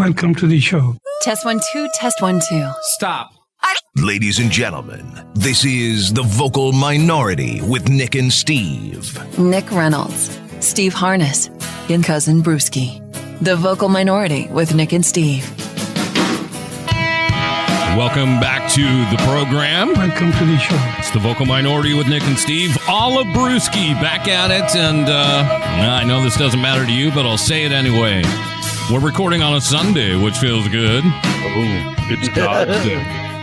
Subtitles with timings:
[0.00, 0.96] Welcome to the show.
[1.20, 2.70] Test one, two, test one, two.
[2.94, 3.32] Stop.
[3.96, 9.18] Ladies and gentlemen, this is The Vocal Minority with Nick and Steve.
[9.38, 11.50] Nick Reynolds, Steve Harness,
[11.90, 12.98] and cousin Brewski.
[13.42, 15.46] The Vocal Minority with Nick and Steve.
[17.94, 18.82] Welcome back to
[19.14, 19.92] the program.
[19.92, 20.78] Welcome to the show.
[20.98, 22.74] It's the vocal minority with Nick and Steve.
[22.88, 24.74] Olive Brewski back at it.
[24.74, 25.46] And uh,
[26.00, 28.22] I know this doesn't matter to you, but I'll say it anyway.
[28.90, 31.04] We're recording on a Sunday, which feels good.
[31.04, 32.96] Oh, it's God's day.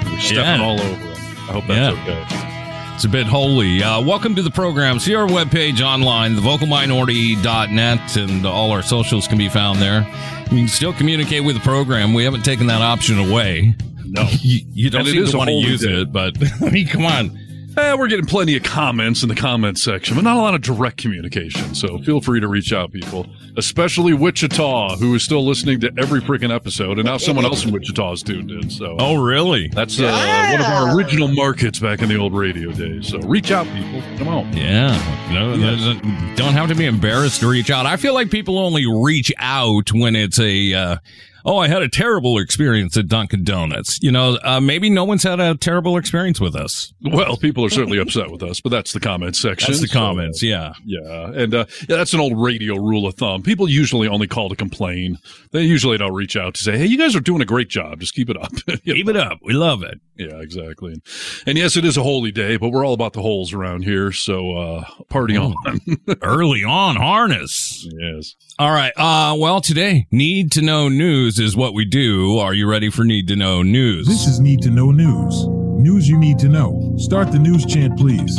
[0.06, 0.62] We're stepping Yeah.
[0.62, 1.08] all over him.
[1.48, 2.04] I hope that's Yeah.
[2.04, 2.94] okay.
[2.96, 3.82] It's a bit holy.
[3.82, 5.00] Uh, welcome to the program.
[5.00, 10.06] See our webpage online, thevocalminority.net, and all our socials can be found there.
[10.52, 12.14] You can still communicate with the program.
[12.14, 13.74] We haven't taken that option away.
[14.06, 14.28] No.
[14.42, 16.02] You, you don't And seem to want to use day.
[16.02, 17.40] it, but I mean, come on.
[17.78, 20.62] Eh, we're getting plenty of comments in the comment section, but not a lot of
[20.62, 21.76] direct communication.
[21.76, 26.20] So feel free to reach out, people, especially Wichita, who is still listening to every
[26.20, 26.98] freaking episode.
[26.98, 28.72] And now someone else in Wichita is tuned in.
[28.72, 29.68] So Oh, really?
[29.68, 30.06] that's uh,
[30.52, 33.10] one of our original markets back in the old radio days.
[33.10, 34.02] So reach out, people.
[34.18, 34.52] Come on.
[34.58, 34.98] Yeah,
[35.32, 36.02] no, there's a-
[36.36, 37.86] don't have to be embarrassed to reach out.
[37.86, 40.98] I feel like people only reach out when it's a, uh,
[41.46, 44.00] oh, I had a terrible experience at Dunkin' Donuts.
[44.02, 46.94] You know, uh, maybe no one's had a terrible experience with us.
[47.02, 49.72] Well, people are certainly upset with us, but that's the comments section.
[49.72, 50.42] That's the So, comments.
[50.44, 53.44] Yeah, Yeah, and uh, yeah, that's an old radio rule of thumb.
[53.44, 55.18] People usually only call to complain.
[55.52, 58.00] They usually don't reach out to say, "Hey, you guys are doing a great job.
[58.00, 58.52] Just keep it up."
[58.86, 59.40] Keep it up.
[59.44, 60.00] We love it.
[60.16, 60.94] Yeah, exactly.
[60.94, 61.02] And,
[61.46, 64.12] and yes, it is a holy day, but we're all about the holes around here.
[64.12, 65.54] So uh, party Oh.
[65.66, 65.80] on.
[66.22, 67.88] Early on, harness.
[68.00, 68.36] yes.
[68.58, 68.92] All right.
[68.96, 72.38] Uh, well, today, need to know news is what we do.
[72.40, 74.08] Are you ready for need to know news?
[74.08, 75.46] This is Need to Know News.
[75.48, 76.96] News you need to know.
[76.98, 78.38] Start the news chant, please.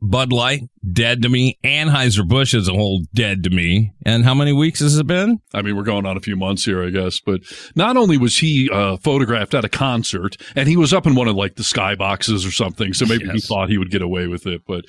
[0.00, 1.58] "Bud Light dead to me.
[1.64, 5.40] Anheuser Busch is a whole dead to me." And how many weeks has it been?
[5.52, 7.20] I mean, we're going on a few months here, I guess.
[7.20, 7.40] But
[7.74, 11.28] not only was he uh, photographed at a concert, and he was up in one
[11.28, 14.46] of like the skyboxes or something, so maybe he thought he would get away with
[14.46, 14.62] it.
[14.66, 14.84] But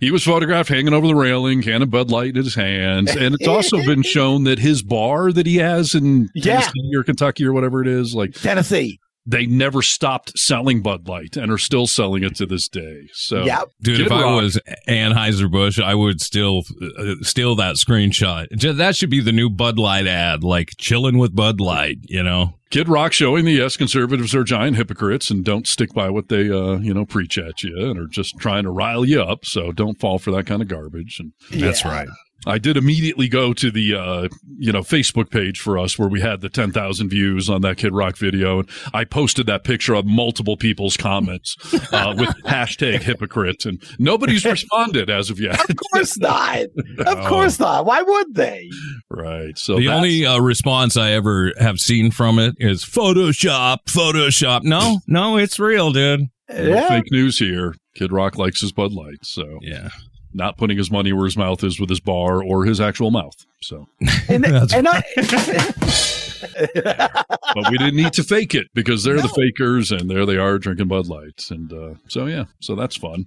[0.00, 3.34] he was photographed hanging over the railing, can of Bud Light in his hands, and
[3.34, 6.60] it's also been shown that his bar that he has in Yeah.
[6.60, 8.98] Tennessee or Kentucky or whatever it is, like Tennessee.
[9.26, 13.08] They never stopped selling Bud Light and are still selling it to this day.
[13.12, 13.70] So Yep.
[13.82, 14.42] Dude, Kid if I Rock.
[14.42, 14.58] was
[14.88, 16.62] Anheuser Busch, I would still
[16.98, 18.46] uh, steal that screenshot.
[18.76, 21.98] That should be the new Bud Light ad, like chilling with Bud Light.
[22.02, 22.54] You know.
[22.70, 26.48] Kid Rock showing the yes, conservatives are giant hypocrites and don't stick by what they
[26.50, 29.44] uh, you know preach at you and are just trying to rile you up.
[29.44, 31.20] So don't fall for that kind of garbage.
[31.20, 32.08] And That's right.
[32.46, 34.28] I did immediately go to the uh,
[34.58, 37.76] you know Facebook page for us where we had the ten thousand views on that
[37.76, 41.54] Kid Rock video, and I posted that picture of multiple people's comments
[41.92, 45.60] uh, with hashtag hypocrite, and nobody's responded as of yet.
[45.68, 46.58] Of course not.
[46.60, 46.70] Of
[47.20, 47.28] Oh.
[47.28, 47.84] course not.
[47.86, 48.68] Why would they?
[49.10, 49.56] right.
[49.58, 54.62] So the only uh, response I ever have seen from it is Photoshop, Photoshop.
[54.64, 56.20] No, no, it's real, dude.
[56.48, 56.88] no Yeah.
[56.88, 57.74] fake news here.
[57.94, 59.90] Kid Rock likes his Bud Light, so Yeah.
[60.32, 63.34] Not putting his money where his mouth is with his bar or his actual mouth.
[63.62, 63.88] So,
[64.28, 65.02] And, That's and I,
[66.74, 70.58] but we didn't need to fake it because they're the fakers, and there they are
[70.58, 73.26] drinking Bud Lights, and uh, so yeah, so that's fun.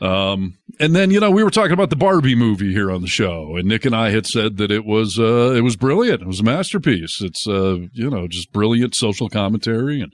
[0.00, 3.08] Um, and then you know we were talking about the Barbie movie here on the
[3.08, 6.26] show, and Nick and I had said that it was uh, it was brilliant, it
[6.26, 7.20] was a masterpiece.
[7.20, 10.12] It's uh, you know just brilliant social commentary and.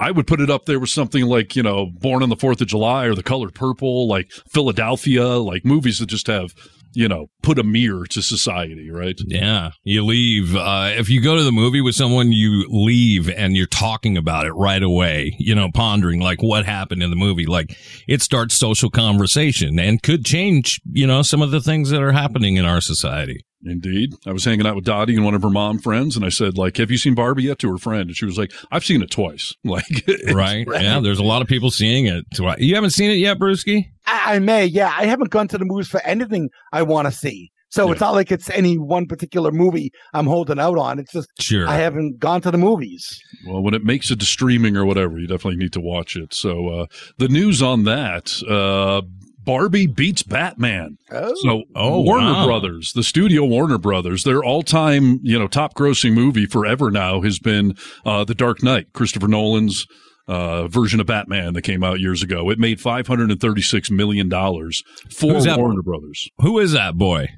[0.00, 2.60] I would put it up there with something like, you know, Born on the Fourth
[2.60, 6.54] of July or The Color Purple, like Philadelphia, like movies that just have
[6.92, 9.18] you know, put a mirror to society, right?
[9.26, 10.56] Yeah, you leave.
[10.56, 14.46] Uh, if you go to the movie with someone, you leave and you're talking about
[14.46, 15.36] it right away.
[15.38, 17.46] You know, pondering like what happened in the movie.
[17.46, 17.76] Like
[18.08, 20.80] it starts social conversation and could change.
[20.90, 23.44] You know, some of the things that are happening in our society.
[23.64, 24.14] Indeed.
[24.26, 26.56] I was hanging out with Dottie and one of her mom friends, and I said,
[26.56, 28.08] like, have you seen Barbie yet to her friend?
[28.08, 29.54] And she was like, I've seen it twice.
[29.64, 29.84] Like,
[30.32, 30.66] Right?
[30.70, 32.24] Yeah, there's a lot of people seeing it.
[32.58, 33.84] You haven't seen it yet, Brewski?
[34.06, 34.92] I, I may, yeah.
[34.96, 37.50] I haven't gone to the movies for anything I want to see.
[37.72, 37.92] So Yeah.
[37.92, 40.98] it's not like it's any one particular movie I'm holding out on.
[40.98, 41.68] It's just Sure.
[41.68, 43.22] I haven't gone to the movies.
[43.46, 46.34] Well, when it makes it to streaming or whatever, you definitely need to watch it.
[46.34, 46.86] So, uh,
[47.18, 49.02] the news on that, uh,
[49.44, 50.96] Barbie beats Batman.
[51.10, 51.34] Oh.
[51.42, 52.46] So, Oh, Warner wow.
[52.46, 57.74] Brothers, the studio Warner Brothers, their all-time, you know, top-grossing movie forever now has been
[58.04, 59.86] uh, The Dark Knight, Christopher Nolan's
[60.28, 62.50] uh, version of Batman that came out years ago.
[62.50, 64.82] It made five hundred and thirty-six million dollars
[65.12, 65.58] for that?
[65.58, 66.28] Warner Brothers.
[66.38, 67.28] Who is that boy?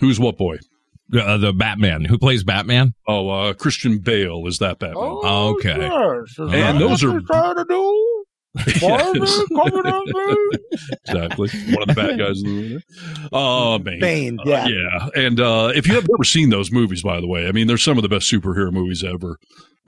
[0.00, 0.58] Who's what boy?
[1.16, 2.04] Uh, the Batman.
[2.04, 2.92] Who plays Batman?
[3.08, 4.98] Oh, uh, Christian Bale is that Batman.
[4.98, 5.78] Oh, okay.
[5.78, 6.30] yes.
[6.32, 7.20] Is And that those what are-
[8.66, 9.20] you're trying to do?
[9.20, 9.48] Barbie Yes.
[9.48, 11.48] coming at exactly.
[11.74, 12.82] One of the bad guys in the.
[13.32, 14.00] Oh, man.
[14.00, 14.66] Bane, Uh, yeah.
[14.68, 15.08] yeah.
[15.14, 17.76] And uh, if you have never seen those movies, by the way, I mean, they're
[17.78, 19.38] some of the best superhero movies ever.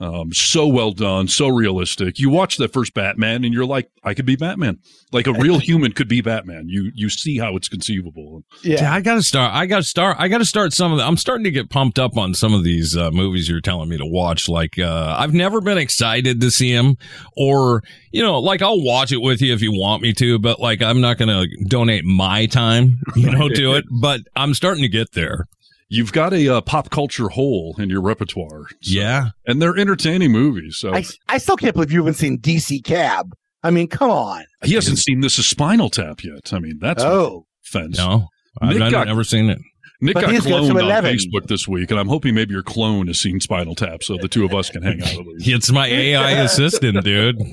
[0.01, 2.19] Um, so well done, so realistic.
[2.19, 4.79] You watch that first Batman, and you're like, I could be Batman.
[5.11, 6.69] Like a real human could be Batman.
[6.69, 8.43] You you see how it's conceivable.
[8.63, 8.93] Yeah, Yeah.
[8.93, 9.53] I gotta start.
[9.53, 10.15] I gotta start.
[10.17, 11.03] I gotta start some of the.
[11.03, 13.97] I'm starting to get pumped up on some of these uh, movies you're telling me
[13.97, 14.47] to watch.
[14.47, 16.95] Like, uh, I've never been excited to see them,
[17.35, 20.61] or you know, like I'll watch it with you if you want me to, but
[20.61, 23.83] like I'm not gonna donate my time, you know, to it.
[23.91, 25.47] But I'm starting to get there.
[25.89, 28.65] You've got a uh, pop culture hole in your repertoire.
[28.69, 30.77] So- Yeah, and they're entertaining movies.
[30.77, 33.33] So I, I still can't believe you haven't seen DC Cab.
[33.63, 34.45] I mean, come on.
[34.63, 36.53] he hasn't seen this is Spinal Tap yet.
[36.53, 37.45] I mean, that's Oh.
[37.65, 37.97] offense.
[37.97, 38.27] no,
[38.61, 39.59] I've, I've got- never seen it.
[40.01, 41.13] Nick But got he's got cloned some on 11.
[41.13, 44.29] Facebook this week, and I'm hoping maybe your clone has seen Spinal Tap, so the
[44.29, 45.09] two of us can hang out.
[45.09, 45.47] At least.
[45.49, 47.37] It's my AI assistant, dude.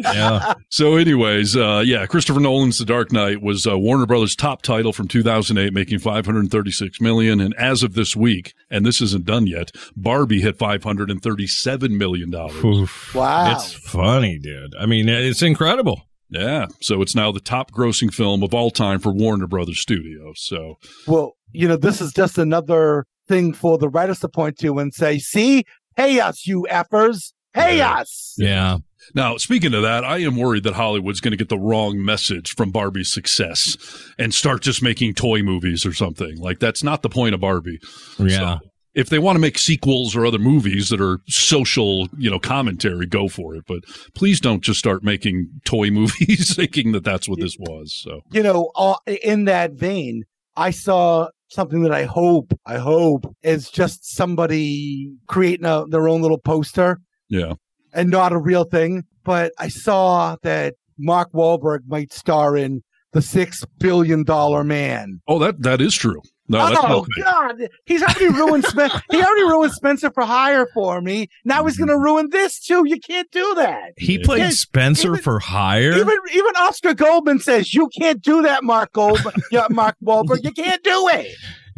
[0.00, 0.54] Yeah.
[0.70, 4.92] So, anyways, uh, yeah, Christopher Nolan's The Dark Knight was uh, Warner Brothers' top title
[4.92, 9.72] from 2008, making 536 million, and as of this week, and this isn't done yet,
[9.96, 13.12] Barbie hit 537 million dollars.
[13.14, 13.52] Wow.
[13.52, 14.74] It's funny, dude.
[14.78, 16.07] I mean, it's incredible.
[16.30, 20.34] Yeah, so it's now the top grossing film of all time for Warner Brothers Studios.
[20.36, 20.74] So,
[21.06, 24.92] well, you know, this is just another thing for the writers to point to and
[24.92, 25.64] say, see,
[25.96, 27.32] pay us, you effers.
[27.54, 27.94] Pay Yeah.
[27.94, 28.34] us.
[28.36, 28.78] Yeah.
[29.14, 32.54] Now, speaking of that, I am worried that Hollywood's going to get the wrong message
[32.54, 33.76] from Barbie's success
[34.18, 36.36] and start just making toy movies or something.
[36.38, 37.78] Like, that's not the point of Barbie.
[38.18, 38.58] Yeah.
[38.94, 43.06] If they want to make sequels or other movies that are social, you know, commentary,
[43.06, 43.64] go for it.
[43.66, 47.94] But please don't just start making toy movies thinking that that's what this was.
[47.94, 50.24] So, You know, uh, in that vein,
[50.56, 56.22] I saw something that I hope, I hope is just somebody creating a, their own
[56.22, 57.54] little poster yeah.
[57.92, 59.04] and not a real thing.
[59.24, 62.82] But I saw that Mark Wahlberg might star in
[63.12, 65.20] The Six Billion Dollar Man.
[65.28, 66.20] Oh, that that is true.
[66.48, 67.68] No, oh not God!
[67.84, 71.28] He's already ruined Spen- He already ruined Spencer for Hire for me.
[71.44, 72.84] Now he's going to ruin this too.
[72.86, 73.92] You can't do that.
[73.98, 74.24] He Yeah.
[74.24, 75.92] played Yeah, Spencer even- for hire.
[75.92, 79.34] Even even Oscar Goldman says you can't do that, Mark Goldman.
[79.52, 81.34] yeah, Mark Wahlberg, you can't do it.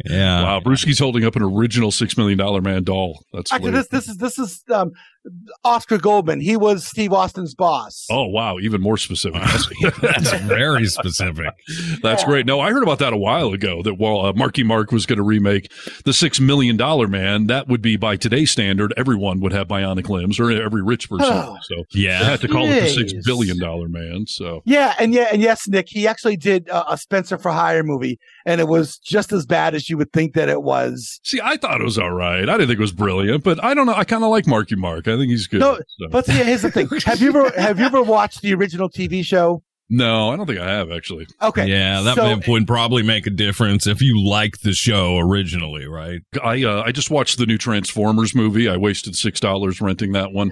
[0.09, 0.43] yeah.
[0.43, 3.23] Wow, Brewski's holding up an original six million dollar man doll.
[3.33, 3.87] That's Actually, hilarious.
[3.89, 4.91] this this is this is um,
[5.63, 6.39] Oscar Goldman.
[6.41, 8.07] He was Steve Austin's boss.
[8.09, 9.41] Oh wow, even more specific.
[10.01, 11.53] That's very specific.
[12.01, 12.27] That's Yeah.
[12.27, 12.45] great.
[12.45, 13.81] No, I heard about that a while ago.
[13.83, 15.71] That while uh, Marky Mark was going to remake
[16.05, 20.09] the Six Million Dollar Man, that would be by today's standard, everyone would have bionic
[20.09, 21.27] limbs, or every rich person.
[21.31, 21.57] Oh.
[21.61, 22.23] so they Yeah.
[22.23, 24.25] had to call it the Six Billion Dollar Man.
[24.27, 27.83] So Yeah, and yeah, and yes, Nick, he actually did uh, a Spencer for Hire
[27.83, 31.19] movie, and it was just as bad as you would think that it was.
[31.23, 32.47] see, I thought it was all right.
[32.49, 33.93] I didn't think it was brilliant, but I don't know.
[33.93, 35.07] I kind of like Marky Mark.
[35.11, 35.59] I think he's good.
[35.59, 38.53] No, So- But see, here's the thing: have you ever have you ever watched the
[38.53, 39.63] original TV show?
[39.93, 41.27] No, I don't think I have actually.
[41.41, 45.85] Okay, Yeah, that so- would probably make a difference if you like the show originally,
[45.85, 46.21] right?
[46.43, 48.67] I uh, I just watched the new Transformers movie.
[48.69, 50.51] I wasted six dollars renting that one,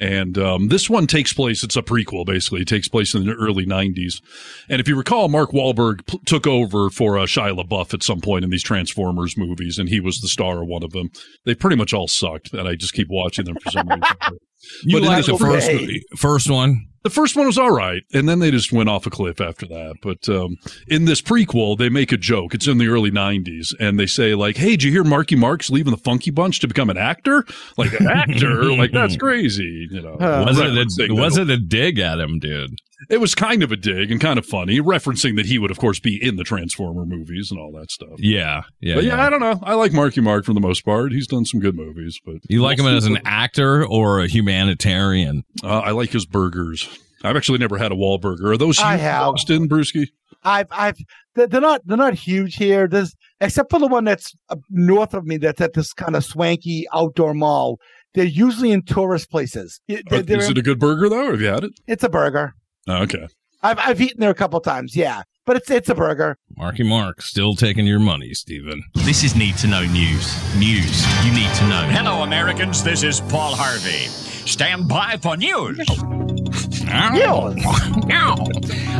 [0.00, 1.64] and um, this one takes place.
[1.64, 2.60] It's a prequel, basically.
[2.62, 4.22] It takes place in the early '90s,
[4.68, 8.20] and if you recall, Mark Wahlberg p- took over for uh, Shia LaBeouf at some
[8.20, 11.10] point in these Transformers movies, and he was the star of one of them.
[11.44, 14.16] They pretty much all sucked, and I just keep watching them for some reason.
[14.82, 16.02] You But in like the the first okay.
[16.16, 16.88] first one?
[17.06, 19.64] The first one was all right, and then they just went off a cliff after
[19.68, 19.98] that.
[20.02, 20.56] But um,
[20.88, 22.52] in this prequel, they make a joke.
[22.52, 25.70] It's in the early '90s, and they say like, "Hey, did you hear Marky Mark's
[25.70, 27.44] leaving the Funky Bunch to become an actor?
[27.76, 28.64] Like an actor?
[28.76, 30.66] like that's crazy." You know, Uh, Was it
[31.10, 32.80] a, was it a dig at him, dude?
[33.10, 35.78] It was kind of a dig and kind of funny, referencing that he would, of
[35.78, 38.14] course, be in the Transformer movies and all that stuff.
[38.18, 39.60] Yeah, yeah, But yeah, I don't know.
[39.62, 41.12] I like Marky Mark for the most part.
[41.12, 45.44] He's done some good movies, but You like him as an actor or a humanitarian?
[45.62, 46.88] Uh, I like his burgers.
[47.24, 48.50] I've actually never had a Wahlburger.
[48.52, 49.22] Are those I huge in have.
[49.28, 50.06] Austin, Brewski?
[50.44, 50.96] I've, I've,
[51.34, 52.86] they're they're not, they're not huge here.
[52.86, 56.24] There's, except for the one that's uh, north of me, that's at this kind of
[56.24, 57.78] swanky outdoor mall.
[58.14, 59.80] They're usually in tourist places.
[59.88, 61.30] They're- Uh, they're Is in- it a good burger though?
[61.32, 61.72] Have you had it?
[61.86, 62.54] it's a burger.
[62.88, 63.26] Oh, okay.
[63.62, 64.94] I've, I've eaten there a couple times.
[64.94, 66.38] Yeah, but it's, it's a burger.
[66.56, 68.84] Marky Mark still taking your money, Stephen.
[68.94, 70.36] This is Need to Know News.
[70.56, 71.86] News you need to know.
[71.90, 72.84] Hello, Americans.
[72.84, 74.35] This is Paul Harvey.
[74.46, 75.78] Stand by for news.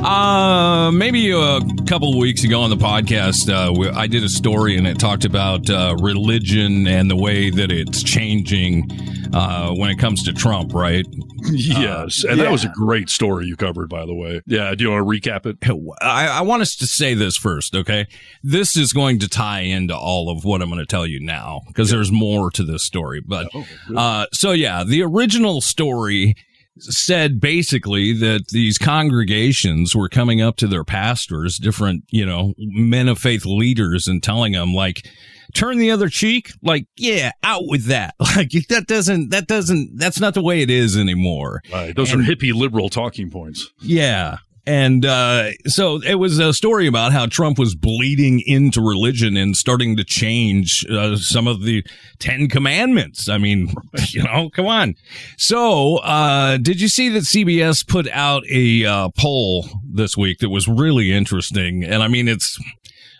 [0.04, 4.76] Uh, maybe a couple of weeks ago on the podcast, uh, I did a story
[4.76, 8.90] and it talked about uh, religion and the way that it's changing
[9.32, 11.06] uh, when it comes to Trump, right?
[11.50, 12.50] Yes, and that yeah.
[12.50, 14.40] was a great story you covered, by the way.
[14.46, 15.58] Yeah, do you want to recap it?
[16.00, 18.08] I, I want us to say this first, okay?
[18.42, 21.62] This is going to tie into all of what I'm going to tell you now
[21.68, 23.20] because there's more to this story.
[23.20, 23.48] But
[23.96, 26.34] uh, so yeah, the original story
[26.78, 33.08] said basically that these congregations were coming up to their pastors, different you know men
[33.08, 35.06] of faith leaders, and telling them like.
[35.54, 38.14] Turn the other cheek, like yeah, out with that.
[38.36, 41.62] Like that doesn't, that doesn't, that's not the way it is anymore.
[41.72, 41.94] Right.
[41.94, 43.70] Those And- are hippie liberal talking points.
[43.80, 44.38] Yeah.
[44.66, 49.56] And uh, so it was a story about how Trump was bleeding into religion and
[49.56, 51.84] starting to change uh, some of the
[52.18, 53.28] Ten Commandments.
[53.28, 53.72] I mean,
[54.08, 54.94] you know, come on.
[55.38, 60.48] So, uh, did you see that CBS put out a uh, poll this week that
[60.50, 61.84] was really interesting?
[61.84, 62.58] And I mean, it's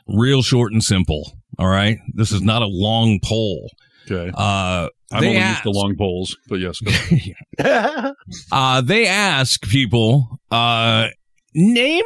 [0.09, 1.33] real short and simple.
[1.61, 1.99] All right.
[2.13, 3.71] This is not a long poll.
[4.11, 4.31] Okay.
[4.37, 6.81] Uh, I'm only asked- used to long polls, but yes.
[6.81, 6.91] Go
[7.61, 8.15] ahead.
[8.51, 11.09] uh, they ask people, uh,
[11.57, 12.05] name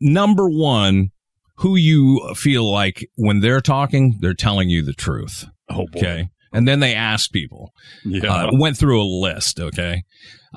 [0.00, 1.10] number one
[1.58, 5.44] who you feel like when they're talking, they're telling you the truth.
[5.70, 5.98] oh boy.
[6.00, 6.28] Okay.
[6.52, 7.70] And then they asked people,
[8.04, 8.32] Yeah.
[8.46, 9.60] uh, went through a list.
[9.60, 10.02] Okay.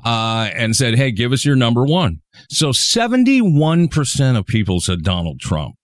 [0.05, 2.21] Uh, and said, Hey, give us your number one.
[2.49, 5.75] So 71% of people said Donald Trump.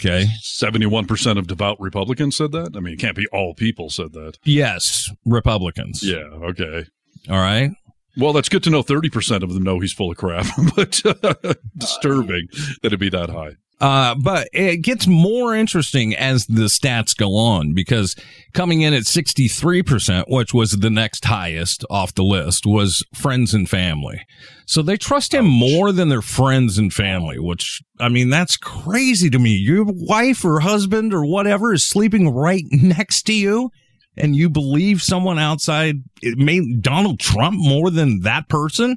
[0.00, 0.26] Okay.
[0.40, 2.72] Seventy-one percent of devout Republicans said that.
[2.74, 4.38] I mean, it can't be all people said that.
[4.42, 5.08] Yes.
[5.26, 6.02] Republicans.
[6.02, 6.24] Yeah.
[6.48, 6.86] Okay.
[7.28, 7.70] All right.
[8.16, 8.82] Well, that's good to know.
[8.82, 12.48] Thirty percent of them know he's full of crap, but uh, disturbing
[12.82, 13.56] that it'd be that high.
[13.82, 18.14] Uh, but it gets more interesting as the stats go on because
[18.54, 23.68] coming in at 63%, which was the next highest off the list, was friends and
[23.68, 24.24] family.
[24.66, 29.28] So they trust him more than their friends and family, which, I mean, that's crazy
[29.30, 29.50] to me.
[29.50, 33.72] Your wife or husband or whatever is sleeping right next to you
[34.16, 38.96] and you believe someone outside it made Donald Trump more than that person?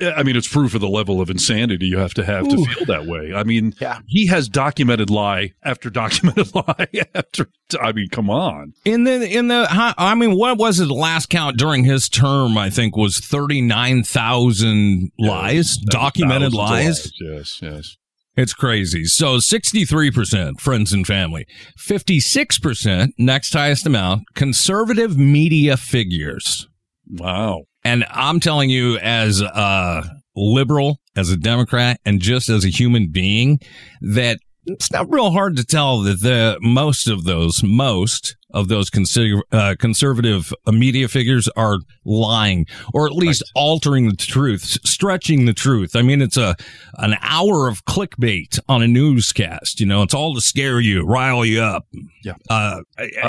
[0.00, 2.56] I mean, it's proof of the level of insanity you have to have Ooh.
[2.56, 3.32] to feel that way.
[3.32, 4.00] I mean, Yeah.
[4.08, 7.46] he has documented lie after documented lie after.
[7.80, 8.72] I mean, come on.
[8.84, 10.86] In the in the I mean, what was it?
[10.86, 16.54] The last count during his term, I think, was thirty nine thousand lies, documented Thousands
[16.54, 17.12] of lies.
[17.20, 17.96] Yes, yes.
[18.36, 19.04] It's crazy.
[19.04, 25.76] So sixty three percent friends and family, fifty six percent next highest amount conservative media
[25.76, 26.66] figures.
[27.08, 27.62] Wow.
[27.84, 30.02] And I'm telling you, as a
[30.34, 33.60] liberal, as a Democrat, and just as a human being,
[34.00, 38.88] that it's not real hard to tell that the most of those, most of those
[38.88, 45.52] consider, uh, conservative media figures are lying, or at least altering the truth, stretching the
[45.52, 45.94] truth.
[45.94, 46.56] I mean, it's a
[46.94, 49.80] an hour of clickbait on a newscast.
[49.80, 51.86] You know, it's all to scare you, rile you up.
[52.24, 52.34] Yeah.
[52.48, 52.80] Uh,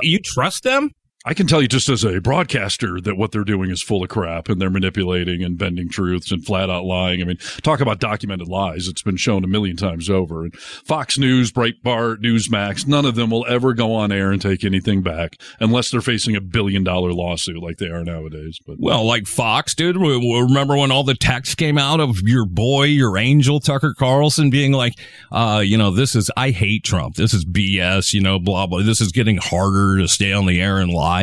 [0.02, 0.92] you trust them?
[1.28, 4.10] I can tell you just as a broadcaster that what they're doing is full of
[4.10, 7.20] crap and they're manipulating and bending truths and flat out lying.
[7.20, 8.88] I mean, talk about documented lies.
[8.88, 10.44] It's been shown a million times over.
[10.44, 14.64] And Fox News, Breitbart, Newsmax, none of them will ever go on air and take
[14.64, 18.60] anything back unless they're facing a billion dollar lawsuit like they are nowadays.
[18.64, 19.98] But Well, like Fox, dude.
[19.98, 24.74] Remember when all the texts came out of your boy, your angel, Tucker Carlson, being
[24.74, 24.94] like,
[25.32, 27.16] uh, you know, this is, I hate Trump.
[27.16, 28.84] This is BS, you know, blah, blah.
[28.84, 31.15] This is getting harder to stay on the air and lie.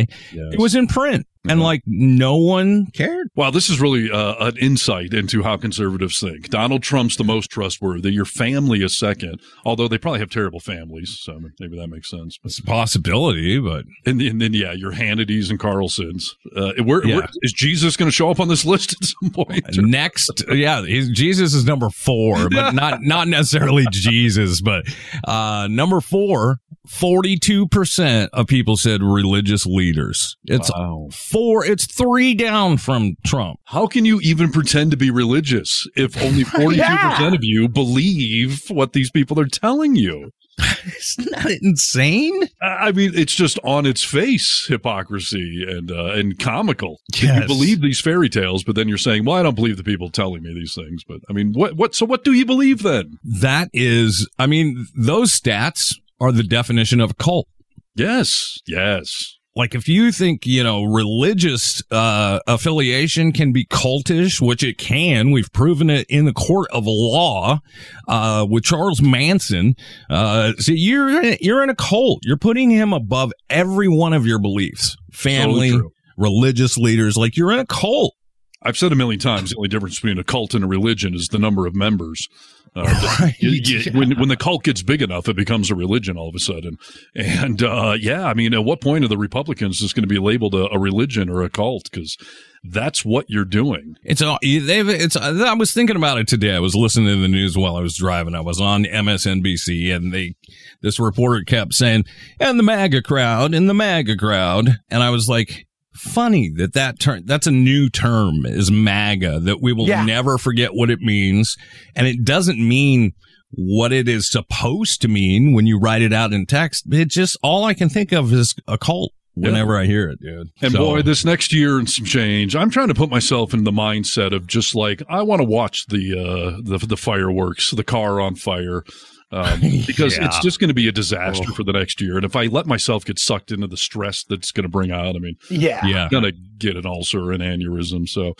[0.52, 1.26] It was in print.
[1.48, 3.28] And like, no one cared.
[3.34, 6.48] Wow, this is really uh, an insight into how conservatives think.
[6.50, 8.12] Donald Trump's the most trustworthy.
[8.12, 12.38] Your family is second, although they probably have terrible families, so maybe that makes sense.
[12.40, 16.36] But, It's a possibility, but and, and then, yeah, your Hannitys and Carlsons.
[16.54, 17.16] Uh, where, Yeah.
[17.16, 19.64] where is Jesus going to show up on this list at some point?
[19.78, 24.84] next, yeah, he's, Jesus is number four, but not, not necessarily Jesus, but,
[25.26, 26.58] uh, number four
[26.88, 30.36] 42% of people said religious leaders.
[30.44, 31.08] It's Wow.
[31.32, 33.58] Four, it's three down from Trump.
[33.64, 38.92] How can you even pretend to be religious if only 42% of you believe what
[38.92, 40.30] these people are telling you?
[40.84, 42.48] Isn't that insane?
[42.60, 47.00] I I mean, it's just on its face hypocrisy and uh, and comical.
[47.14, 47.42] Yes.
[47.42, 50.10] You believe these fairy tales, but then you're saying, "Well, I don't believe the people
[50.10, 51.94] telling me these things." But I mean, what what?
[51.94, 53.18] So what do you believe then?
[53.24, 57.48] That is, I mean, those stats are the definition of a cult.
[57.94, 59.38] Yes, yes.
[59.54, 65.30] Like if you think, you know, religious uh, affiliation can be cultish, which it can,
[65.30, 67.60] we've proven it in the court of law
[68.08, 69.74] uh, with Charles Manson.
[70.08, 72.20] Uh, so you're in, you're in a cult.
[72.22, 77.16] You're putting him above every one of your beliefs, family, Totally religious leaders.
[77.16, 78.14] Like you're in a cult.
[78.62, 81.28] I've said a million times the only difference between a cult and a religion is
[81.28, 82.28] the number of members.
[82.74, 82.82] Uh,
[83.20, 83.34] Right.
[83.40, 86.34] you- you- when when the cult gets big enough, it becomes a religion all of
[86.34, 86.78] a sudden.
[87.14, 90.18] And uh, yeah, I mean, at what point are the Republicans just going to be
[90.18, 91.90] labeled a, a religion or a cult?
[91.90, 92.16] Because
[92.64, 93.96] that's what you're doing.
[94.04, 94.38] It's all.
[94.40, 95.16] It's.
[95.16, 96.54] I was thinking about it today.
[96.54, 98.34] I was listening to the news while I was driving.
[98.34, 100.34] I was on MSNBC, and they
[100.80, 102.04] this reporter kept saying,
[102.40, 105.66] "And the MAGA crowd, and the MAGA crowd," and I was like.
[105.94, 110.04] Funny that that term, that's a new term is MAGA that we will Yeah.
[110.04, 111.56] never forget what it means.
[111.94, 113.12] And it doesn't mean
[113.50, 116.84] what it is supposed to mean when you write it out in text.
[116.90, 120.48] It just, all I can think of is a cult whenever I hear it, dude.
[120.62, 123.64] And So- boy, this next year and some change, I'm trying to put myself in
[123.64, 127.84] the mindset of just like I want to watch the uh, the the fireworks, the
[127.84, 128.84] car on fire,
[129.32, 130.26] um, because Yeah.
[130.26, 132.16] it's just going to be a disaster for the next year.
[132.16, 135.16] And if I let myself get sucked into the stress that's going to bring out,
[135.16, 135.84] I mean, Yeah.
[135.86, 136.04] yeah.
[136.04, 138.08] I'm going to get an ulcer and aneurysm.
[138.08, 138.34] So.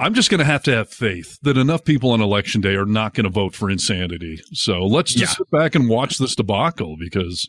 [0.00, 2.86] I'm just going to have to have faith that enough people on election day are
[2.86, 4.40] not going to vote for insanity.
[4.52, 5.36] So let's just Yeah.
[5.38, 7.48] sit back and watch this debacle because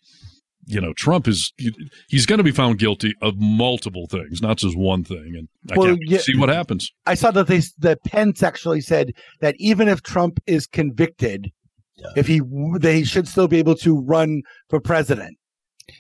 [0.66, 1.52] you know, Trump is
[2.10, 5.34] he's going to be found guilty of multiple things, not just one thing.
[5.38, 6.18] And I Well, can't yeah.
[6.20, 6.92] see what happens.
[7.06, 11.52] I saw that they that Pence actually said that even if Trump is convicted,
[12.16, 12.42] if he
[12.80, 15.38] they should still be able to run for president.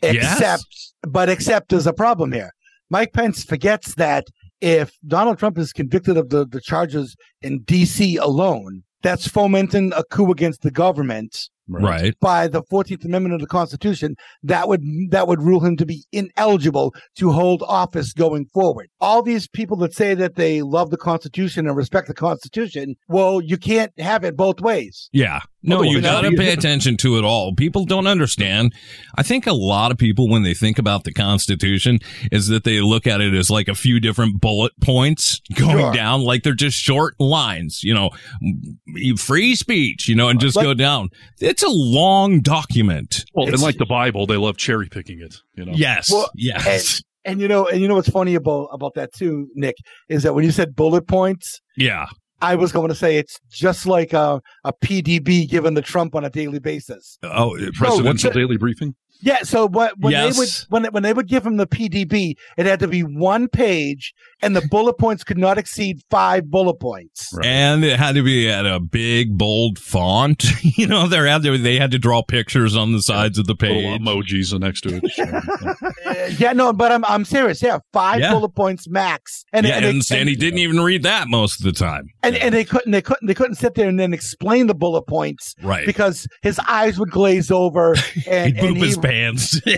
[0.01, 0.33] Yes.
[0.33, 0.65] Except,
[1.01, 2.51] but except there's a problem here.
[2.89, 4.25] Mike Pence forgets that
[4.61, 8.17] if Donald Trump is convicted of the, the charges in D.C.
[8.17, 12.13] alone, that's fomenting a coup against the government Right.
[12.19, 16.03] by the 14th Amendment of the Constitution, that would that would rule him to be
[16.11, 18.87] ineligible to hold office going forward.
[18.99, 23.41] All these people that say that they love the Constitution and respect the Constitution, well,
[23.41, 25.09] you can't have it both ways.
[25.11, 25.39] Yeah.
[25.61, 27.53] No, you got to pay attention to it all.
[27.53, 28.73] People don't understand.
[29.17, 31.99] I think a lot of people, when they think about the Constitution,
[32.31, 35.93] is that they look at it as like a few different bullet points going Sure.
[35.93, 38.09] down, like they're just short lines, you know,
[39.17, 41.09] free speech, you know, and just Like- go down.
[41.61, 43.25] It's a long document.
[43.33, 45.35] Well, and like the Bible, they love cherry picking it.
[45.55, 48.93] You know, yes, Well, yes, And you know, and you know what's funny about about
[48.93, 49.75] that too, Nick,
[50.07, 52.07] is that when you said bullet points, yeah.
[52.41, 56.15] I was going to say it's just like uh, a, a PDB given to Trump
[56.15, 57.17] on a daily basis.
[57.23, 58.95] Oh, presidential what's daily briefing.
[59.21, 60.35] Yeah, so what when Yes.
[60.35, 60.49] they would
[60.83, 64.55] when when they would give him the PDB, it had to be one page, and
[64.55, 67.33] the bullet points could not exceed five bullet points.
[67.43, 70.45] and it had to be at a big bold font.
[70.77, 73.55] you know, they had to they had to draw pictures on the sides of the
[73.59, 74.01] Little page.
[74.01, 75.79] emojis next to it.
[76.39, 77.61] Yeah, no, but I'm I'm serious.
[77.61, 78.31] Yeah, five Yeah.
[78.33, 81.59] bullet points max, and yeah, and, and, they, and he didn't even read that most
[81.59, 82.07] of the time.
[82.23, 85.03] and, and they couldn't they couldn't they couldn't sit there and then explain the bullet
[85.07, 85.85] points Right.
[85.85, 87.95] because his eyes would glaze over
[88.27, 89.01] and, He'd poop and his he.
[89.09, 89.61] Pants.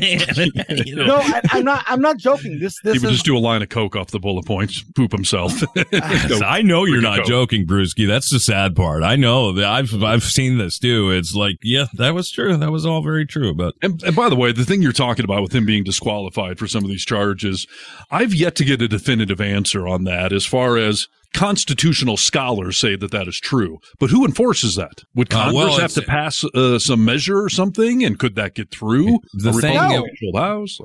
[0.86, 1.06] You know.
[1.06, 1.84] No, I, I'm not.
[1.88, 2.60] I'm not joking.
[2.60, 4.84] This he this would is just do a line of coke off the bullet points,
[4.96, 5.54] poop himself.
[5.91, 7.28] Yes, I know you're not Coke.
[7.28, 8.08] joking, Brewski.
[8.08, 9.04] That's the sad part.
[9.04, 11.12] I know that I've I've seen this too.
[11.12, 12.56] It's like, yeah, that was true.
[12.58, 13.54] That was all very true.
[13.54, 16.58] But And, and by the way, the thing you're talking about with him being disqualified
[16.60, 17.67] for some of these charges,
[18.10, 22.96] I've yet to get a definitive answer on that as far as constitutional scholars say
[22.96, 23.80] that that is true.
[24.00, 25.04] But who enforces that?
[25.15, 28.04] Would Uh, Congress well, have to pass uh, some measure or something?
[28.04, 29.78] And could that get through The thing-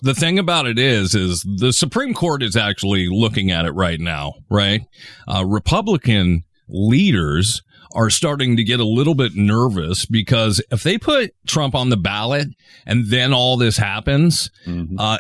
[0.03, 4.01] the thing about it is, is the Supreme Court is actually looking at it right
[4.01, 4.83] now, right?
[5.27, 7.63] Uh, Republican leaders
[7.97, 11.97] are starting to get a little bit nervous because if they put Trump on the
[11.97, 12.49] ballot
[12.87, 14.97] and then all this happens, Mm-hmm.
[14.99, 15.19] uh,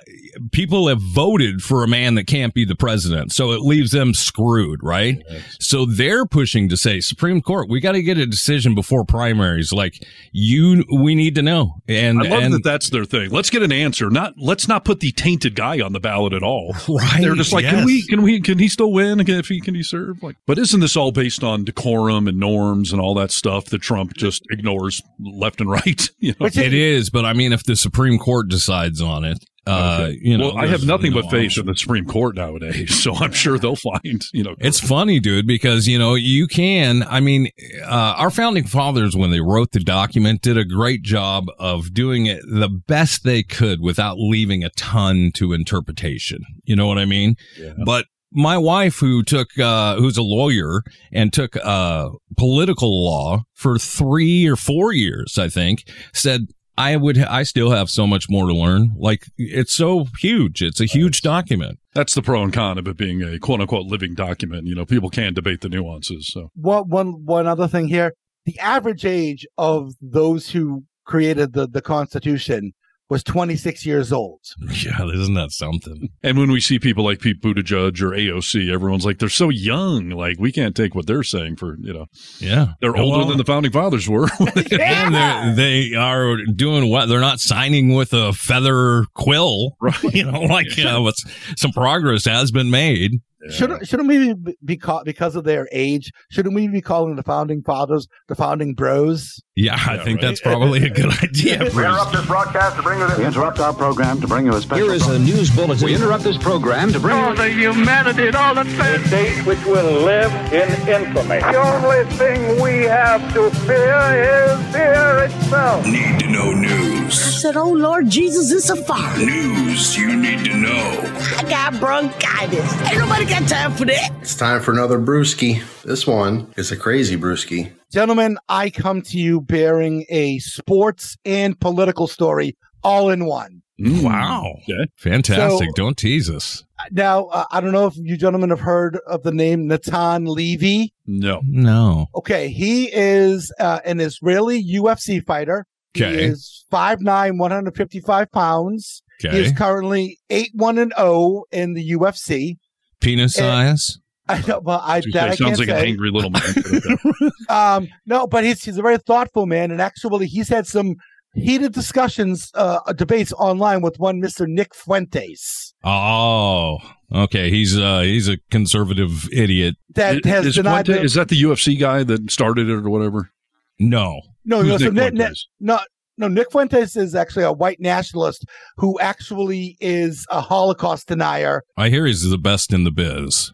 [0.50, 3.32] people have voted for a man that can't be the president.
[3.32, 5.22] So it leaves them screwed, right?
[5.60, 9.72] So they're pushing to say, Supreme Court, we got to get a decision before primaries.
[9.72, 11.76] Like you, we need to know.
[11.86, 13.30] And, I love and that that's their thing.
[13.30, 14.10] Let's get an answer.
[14.10, 16.74] Not let's not put the tainted guy on the ballot at all.
[16.88, 17.74] Right, They're just like, yes.
[17.74, 19.24] can we can we can he still win?
[19.24, 20.22] Can, if he can he serve?
[20.22, 23.66] Like, but isn't this all based on decorum and norm reforms and all that stuff
[23.66, 26.08] that Trump just ignores left and right.
[26.18, 26.46] You know?
[26.46, 30.18] it is, but I mean, if the Supreme Court decides on it, uh, Okay.
[30.22, 31.60] you know, well, I have there's nothing no but faith option.
[31.62, 35.46] in the Supreme Court nowadays, so I'm sure they'll find, you know, It's funny, dude,
[35.46, 37.02] because you know you can.
[37.04, 37.48] I mean,
[37.84, 42.26] uh, our founding fathers, when they wrote the document, did a great job of doing
[42.26, 46.40] it the best they could without leaving a ton to interpretation.
[46.64, 47.36] You know what I mean?
[47.84, 53.78] But my wife, who took, uh, who's a lawyer and took uh, political law for
[53.78, 56.46] three or four years, I think, said.
[56.78, 58.94] I would, I still have so much more to learn.
[58.98, 60.60] Like, it's so huge.
[60.60, 61.78] It's a huge document.
[61.94, 64.66] that's the pro and con of it being a quote unquote living document.
[64.66, 66.28] You know, people can debate the nuances.
[66.30, 68.12] So one one one other thing here:
[68.44, 72.72] the average age of those who created the the Constitution
[73.08, 74.40] was 26 years old.
[74.60, 76.08] Yeah, isn't that something?
[76.22, 80.10] And when we see people like Pete Buttigieg or AOC, everyone's like, they're so young.
[80.10, 82.06] Like, we can't take what they're saying for, you know,
[82.40, 82.72] Yeah.
[82.80, 84.28] they're Yeah, older than the founding fathers were.
[84.40, 87.06] and they're, doing what?
[87.06, 90.02] They're not signing with a feather quill, right?
[90.14, 91.24] You know, like uh, what's
[91.56, 93.20] some progress has been made.
[93.50, 96.10] Shouldn't shouldn't we be- be caught because of their age?
[96.30, 99.40] Shouldn't we be calling the founding fathers the founding bros?
[99.58, 101.60] Yeah, I think that's probably a good idea.
[101.60, 103.16] We interrupt this broadcast to bring you this.
[103.16, 104.84] We interrupt our program to bring you a special.
[104.84, 105.82] Here is a news bulletin.
[105.86, 108.66] We interrupt this program to bring you the humanity and all that.
[108.66, 111.40] A date which will live in infamy.
[111.40, 115.86] The only thing we have to fear is fear itself.
[115.86, 117.12] Need to know news.
[117.12, 119.16] I said, Oh Lord Jesus, it's a fire.
[119.24, 121.00] News you need to know.
[121.38, 122.82] I got bronchitis.
[122.82, 124.10] Ain't nobody got time for that.
[124.20, 125.62] It's time for another brewski.
[125.82, 127.72] This one is a crazy brewski.
[128.00, 132.54] Gentlemen, I come to you bearing a sports and political story
[132.84, 133.62] all in one.
[133.78, 134.56] Wow.
[134.98, 135.68] Fantastic.
[135.68, 136.62] So- Don't tease us.
[136.90, 140.92] Now, uh, I don't know if you gentlemen have heard of the name Natan Levy.
[141.06, 141.40] No.
[141.46, 142.08] No.
[142.14, 145.64] Okay, he is uh, an Israeli UFC fighter.
[145.96, 146.16] Okay.
[146.18, 149.02] He is 5'9", 155 pounds.
[149.20, 152.58] He is currently 8-1 and 0 in the UFC.
[153.00, 153.98] Penis And- size?
[154.42, 156.42] I know, but I, that I sounds like an angry little man.
[157.48, 160.96] Um, no, but he's he's a very thoughtful man, and actually, he's had some
[161.34, 166.78] heated discussions, uh, debates online with one Mister Nick Fuentes Oh,
[167.14, 167.50] okay.
[167.50, 169.76] He's uh he's a conservative idiot.
[169.94, 170.86] that has is, denied.
[170.86, 173.30] Fuente- the- is that the UFC guy that started it or whatever?
[173.78, 174.20] No.
[174.44, 175.78] no, Who's no, so Nick Nick, Nick, no,
[176.18, 176.28] no.
[176.28, 178.44] Nick Fuentes is actually a white nationalist
[178.78, 181.62] who actually is a Holocaust denier.
[181.76, 183.52] I hear he's the best in the biz.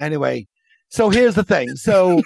[0.00, 0.46] Anyway,
[0.88, 1.76] so here's the thing.
[1.76, 2.22] So,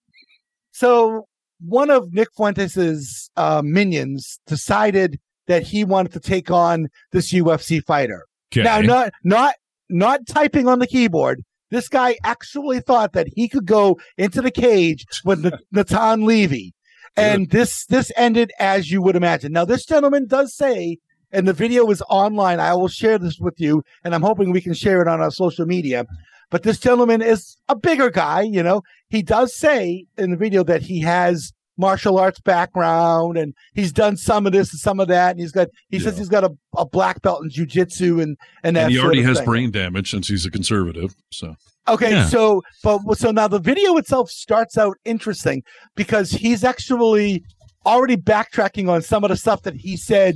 [0.72, 1.26] so
[1.60, 7.82] one of Nick Fuentes's uh, minions decided that he wanted to take on this UFC
[7.82, 8.26] fighter.
[8.52, 8.62] Okay.
[8.62, 9.54] Now, not not
[9.88, 11.42] not typing on the keyboard.
[11.70, 16.74] This guy actually thought that he could go into the cage with N- Natan Levy,
[17.16, 19.52] and this this ended as you would imagine.
[19.52, 20.98] Now, this gentleman does say,
[21.32, 22.60] and the video is online.
[22.60, 25.30] I will share this with you, and I'm hoping we can share it on our
[25.30, 26.06] social media.
[26.50, 28.82] But this gentleman is a bigger guy, you know.
[29.08, 34.16] He does say in the video that he has martial arts background and he's done
[34.16, 35.32] some of this and some of that.
[35.32, 38.76] And he's got he says he's got a, a black belt in jujitsu and and
[38.76, 39.46] that And he already has thing.
[39.46, 41.14] brain damage since he's a conservative.
[41.30, 41.54] So
[41.86, 42.26] Okay, Yeah.
[42.26, 45.62] so but so now the video itself starts out interesting
[45.94, 47.42] because he's actually
[47.86, 50.34] already backtracking on some of the stuff that he said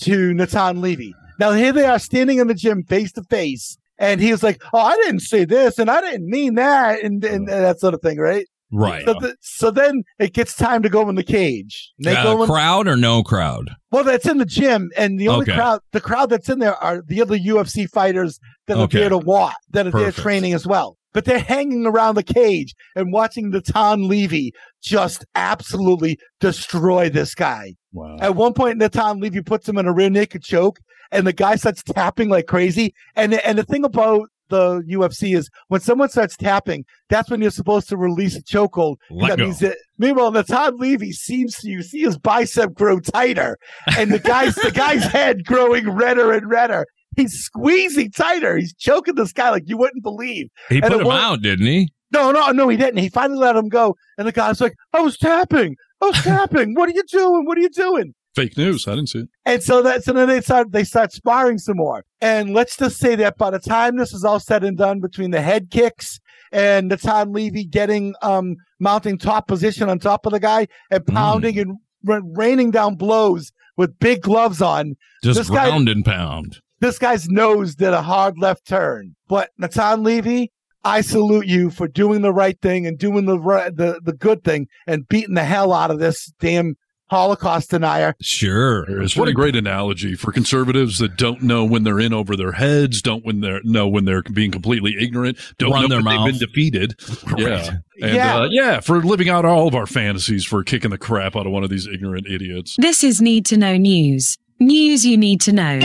[0.00, 1.14] to Natan Levy.
[1.38, 4.60] Now here they are standing in the gym face to face, and he was like,
[4.74, 7.94] "Oh, I didn't say this, and I didn't mean that, and, and, and that sort
[7.94, 9.04] of thing, right?" Right.
[9.04, 11.92] So, th- so then it gets time to go in the cage.
[12.04, 13.70] They Uh, go in, crowd or no crowd?
[13.90, 15.54] well, that's in the gym, and the only Okay.
[15.54, 19.00] crowd, the crowd that's in there are the other UFC fighters that are Okay.
[19.00, 20.96] there to watch, that are there training as well.
[21.12, 27.34] But they're hanging around the cage and watching the Natan Levy just absolutely destroy this
[27.34, 27.74] guy.
[27.92, 28.18] Wow.
[28.20, 30.78] At one point, Natan Levy puts him in a rear naked choke,
[31.12, 32.94] and the guy starts tapping like crazy.
[33.16, 37.52] And and the thing about the UFC is when someone starts tapping, that's when you're
[37.52, 38.96] supposed to release a chokehold.
[39.20, 39.44] That go.
[39.44, 39.72] means that.
[39.72, 43.58] Uh, meanwhile, Natan Levy seems to you see his bicep grow tighter,
[43.96, 46.86] and the guy's the guy's head growing redder and redder.
[47.16, 48.56] He's squeezing tighter.
[48.56, 50.48] He's choking this guy like you wouldn't believe.
[50.68, 51.92] He And put him one- out, didn't he?
[52.12, 52.98] no, no, no, he didn't.
[52.98, 53.94] He finally let him go.
[54.18, 55.76] And the guy's like, I was tapping.
[56.00, 56.74] I was tapping.
[56.74, 57.44] What are you doing?
[57.46, 58.14] What are you doing?
[58.34, 58.86] Fake news.
[58.86, 59.28] I didn't see it.
[59.44, 62.04] And so that so then they start they start sparring some more.
[62.20, 65.30] And let's just say that by the time this is all said and done, between
[65.30, 66.18] the head kicks
[66.52, 71.58] and Natan Levy getting um mounting top position on top of the guy and pounding
[71.58, 76.58] and ra- raining down blows with big gloves on, Just this guy and pound.
[76.80, 79.14] this guy's nose did a hard left turn.
[79.28, 83.74] But Natan Levy I salute you for doing the right thing and doing the right,
[83.74, 86.74] the the good thing and beating the hell out of this damn
[87.10, 88.14] Holocaust denier.
[88.20, 89.02] Sure.
[89.02, 92.52] It's what a great analogy for conservatives that don't know when they're in over their
[92.52, 96.24] heads, don't when they're know when they're being completely ignorant, don't Run know when mouth.
[96.26, 96.94] they've been defeated.
[97.36, 97.70] Yeah.
[98.02, 98.36] And, Yeah.
[98.40, 101.52] Uh, yeah, for living out all of our fantasies for kicking the crap out of
[101.52, 102.76] one of these ignorant idiots.
[102.78, 104.36] This is Need to Know News.
[104.58, 105.80] News you need to know.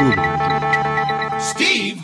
[0.00, 0.29] Steve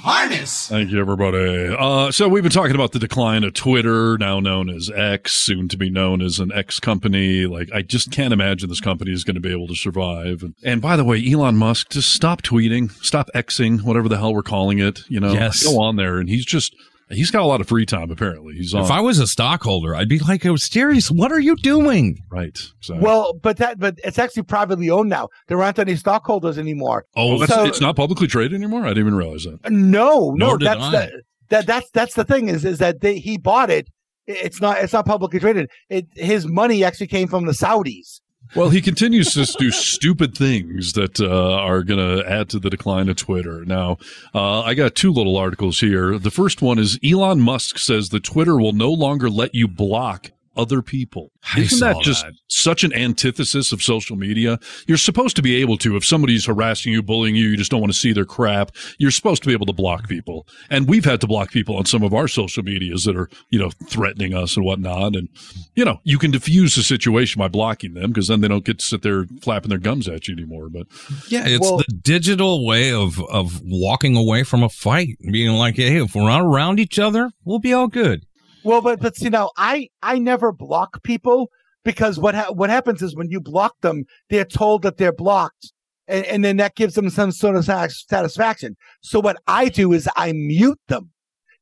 [0.06, 0.68] Harness.
[0.68, 1.74] Thank you, everybody.
[1.76, 5.66] Uh, so we've been talking about the decline of Twitter, now known as X, soon
[5.66, 7.44] to be known as an X company.
[7.46, 10.42] Like, I just can't imagine this company is going to be able to survive.
[10.44, 14.32] And, and by the way, Elon Musk, just stop tweeting, stop Xing, whatever the hell
[14.32, 15.00] we're calling it.
[15.08, 15.64] You know, Yes.
[15.64, 16.72] go on there, and he's just.
[17.08, 18.54] He's got a lot of free time, apparently.
[18.54, 18.82] He's on.
[18.84, 21.08] If I was a stockholder, I'd be like, "Oh, serious?
[21.10, 22.58] What are you doing?" Right.
[22.80, 22.96] So.
[22.96, 25.28] Well, but that but it's actually privately owned now.
[25.46, 27.04] There aren't any stockholders anymore.
[27.16, 28.82] oh, that's, So- it's not publicly traded anymore.
[28.84, 29.70] I didn't even realize that.
[29.70, 30.90] No, no, Nor did that's I.
[30.90, 33.88] the that that's that's the thing is is that they, he bought it.
[34.26, 35.70] It's not it's not publicly traded.
[35.88, 38.20] It his money actually came from the Saudis.
[38.54, 42.70] Well, he continues to do stupid things that uh, are going to add to the
[42.70, 43.64] decline of Twitter.
[43.64, 43.98] Now,
[44.34, 46.18] uh, I got two little articles here.
[46.18, 50.30] The first one is Elon Musk says that Twitter will no longer let you block
[50.56, 51.30] other people.
[51.54, 52.32] I Isn't that just that.
[52.48, 54.58] such an antithesis of social media?
[54.86, 57.80] You're supposed to be able to, if somebody's harassing you, bullying you, you just don't
[57.80, 60.46] want to see their crap, you're supposed to be able to block people.
[60.70, 63.58] And we've had to block people on some of our social medias that are, you
[63.58, 65.14] know, threatening us and whatnot.
[65.16, 65.28] And,
[65.74, 68.78] you know, you can diffuse the situation by blocking them because then they don't get
[68.80, 70.68] to sit there flapping their gums at you anymore.
[70.68, 70.86] But
[71.28, 75.76] Yeah, it's Well- the digital way of of walking away from a fight, being like,
[75.76, 78.24] "Hey, if we're not around each other, we'll be all good."
[78.66, 81.50] Well, but but see now, I I never block people
[81.84, 85.72] because what ha- what happens is when you block them, they're told that they're blocked,
[86.08, 88.76] and, and then that gives them some sort of satisfaction.
[89.02, 91.12] So what I do is I mute them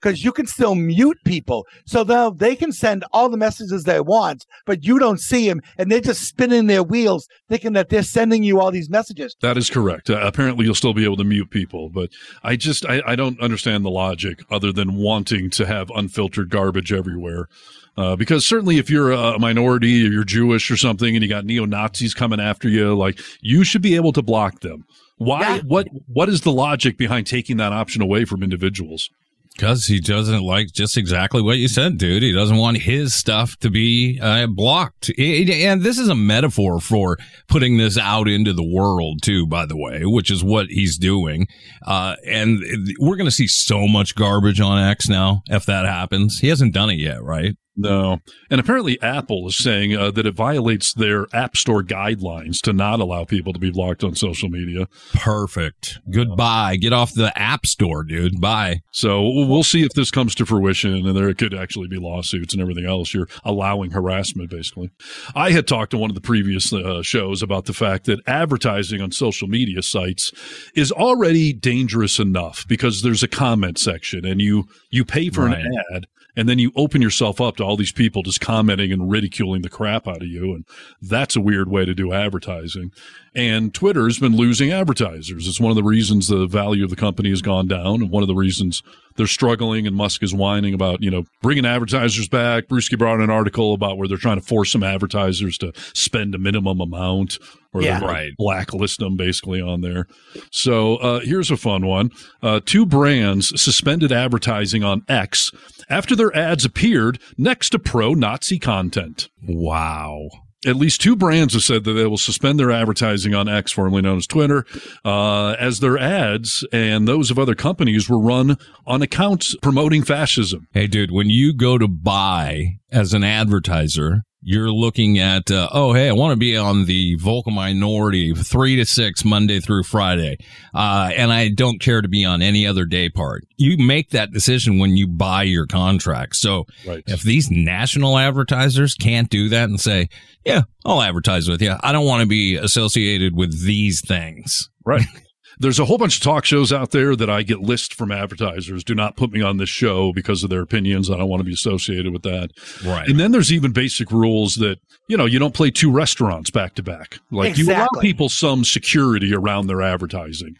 [0.04, 4.00] because you can still mute people, so now they can send all the messages they
[4.00, 8.02] want, but you don't see them, and they're just spinning their wheels thinking that they're
[8.02, 9.34] sending you all these messages.
[9.40, 10.10] That is correct.
[10.10, 12.10] Uh, apparently, you'll still be able to mute people, but
[12.42, 16.92] I just I, I don't understand the logic other than wanting to have unfiltered garbage
[16.92, 17.48] everywhere.
[17.96, 21.46] Uh, because certainly, if you're a minority or you're Jewish or something, and you got
[21.46, 24.84] neo Nazis coming after you, like you should be able to block them.
[25.16, 25.60] Why?
[25.60, 25.88] What?
[26.08, 29.08] What is the logic behind taking that option away from individuals?
[29.56, 32.24] Because he doesn't like just exactly what you said, dude.
[32.24, 35.10] He doesn't want his stuff to be uh, blocked.
[35.16, 39.64] It- and this is a metaphor for putting this out into the world, too, by
[39.66, 41.46] the way, which is what he's doing.
[41.86, 42.58] Uh, and
[42.98, 46.40] we're going to see so much garbage on X now if that happens.
[46.40, 47.54] He hasn't done it yet, right?
[47.76, 48.18] No.
[48.50, 53.00] And apparently Apple is saying uh, that it violates their App Store guidelines to not
[53.00, 54.86] allow people to be blocked on social media.
[55.14, 55.98] Perfect.
[56.08, 56.76] Goodbye.
[56.76, 58.40] Get off the App Store, dude.
[58.40, 58.80] Bye.
[58.92, 62.54] So we'll we'll see if this comes to fruition and there could actually be lawsuits
[62.54, 63.12] and everything else.
[63.12, 64.90] You're allowing harassment, basically.
[65.34, 69.00] I had talked to one of the previous uh, shows about the fact that advertising
[69.00, 70.32] on social media sites
[70.76, 75.64] is already dangerous enough because there's a comment section and you, you pay for Right.
[75.64, 79.10] an ad and then you open yourself up to all these people just commenting and
[79.10, 80.54] ridiculing the crap out of you.
[80.54, 80.64] And
[81.00, 82.90] that's a weird way to do advertising.
[83.36, 85.48] And Twitter's been losing advertisers.
[85.48, 88.22] It's one of the reasons the value of the company has gone down, and one
[88.22, 88.80] of the reasons
[89.16, 89.88] they're struggling.
[89.88, 92.68] And Musk is whining about, you know, bringing advertisers back.
[92.68, 96.38] Brewski brought an article about where they're trying to force some advertisers to spend a
[96.38, 97.38] minimum amount,
[97.72, 97.98] or Yeah.
[97.98, 98.30] they're Right.
[98.38, 100.06] blacklist them basically on there.
[100.52, 105.50] So uh, here's a fun one: uh, two brands suspended advertising on X
[105.90, 109.28] after their ads appeared next to pro-Nazi content.
[109.42, 110.28] Wow.
[110.66, 114.02] At least two brands have said that they will suspend their advertising on X, formerly
[114.02, 114.64] known as Twitter,
[115.04, 120.66] uh, as their ads and those of other companies were run on accounts promoting fascism.
[120.72, 125.92] Hey, dude, when you go to buy as an advertiser, you're looking at, uh, oh,
[125.94, 130.36] hey, I want to be on the vocal minority three to six Monday through Friday.
[130.74, 133.44] Uh, and I don't care to be on any other day part.
[133.56, 136.36] You make that decision when you buy your contract.
[136.36, 137.02] So Right.
[137.06, 140.08] if these national advertisers can't do that and say,
[140.44, 141.74] yeah, I'll advertise with you.
[141.80, 144.68] I don't want to be associated with these things.
[144.84, 145.06] Right.
[145.58, 148.82] There's a whole bunch of talk shows out there that I get lists from advertisers.
[148.84, 151.10] Do not put me on this show because of their opinions.
[151.10, 152.50] I don't want to be associated with that.
[152.84, 153.08] Right.
[153.08, 156.74] And then there's even basic rules that, you know, you don't play two restaurants back
[156.74, 157.18] to back.
[157.30, 160.56] Like you allow people some security around their advertising.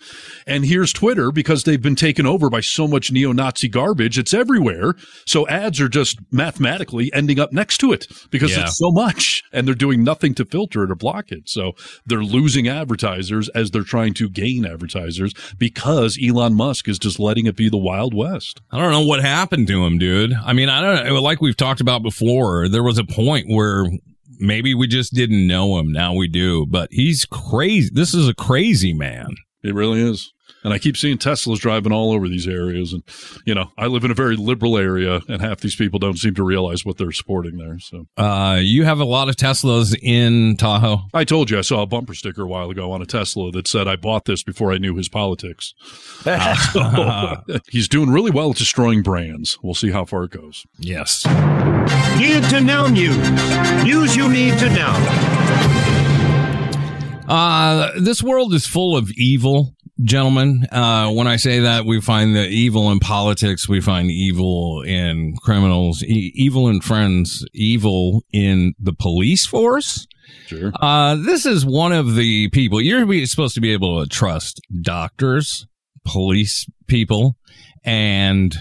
[0.47, 4.19] And here's Twitter because they've been taken over by so much neo-Nazi garbage.
[4.19, 4.95] It's everywhere.
[5.27, 8.65] So ads are just mathematically ending up next to it because Yeah.
[8.65, 11.49] it's so much and they're doing nothing to filter it or block it.
[11.49, 11.73] So
[12.07, 14.84] they're losing advertisers as they're trying to gain advertisers.
[14.85, 18.61] Advertisers because Elon Musk is just letting it be the Wild West.
[18.71, 20.33] I don't know what happened to him, dude.
[20.33, 21.21] I mean, I don't know.
[21.21, 23.87] Like we've talked about before, there was a point where
[24.39, 25.93] maybe we just didn't know him.
[25.93, 27.91] Now we do, but he's crazy.
[27.93, 29.35] This is a crazy man.
[29.63, 30.33] It really is.
[30.65, 32.95] And I keep seeing Teslas driving all over these areas.
[32.95, 33.03] And,
[33.45, 36.35] you know, I live in a very liberal area, and half these people don't seem
[36.37, 37.79] to realize what they're supporting there.
[37.79, 41.03] So, Uh, you have a lot of Teslas in Tahoe.
[41.13, 43.69] I told you I saw a bumper sticker a while ago on a Tesla that
[43.69, 45.75] said, I bought this before I knew his politics.
[46.73, 47.37] So,
[47.69, 49.59] he's doing really well at destroying brands.
[49.63, 50.65] We'll see how far it goes.
[50.79, 51.25] Yes.
[52.19, 53.17] Need to know news.
[53.85, 56.05] News you need to know.
[57.29, 60.67] Uh, this world is full of evil, gentlemen.
[60.71, 65.35] Uh, when I say that, we find the evil in politics, we find evil in
[65.43, 70.07] criminals, e- evil in friends, evil in the police force.
[70.47, 70.73] Sure.
[70.81, 75.67] Uh, this is one of the people you're supposed to be able to trust doctors,
[76.05, 77.37] police people,
[77.85, 78.57] and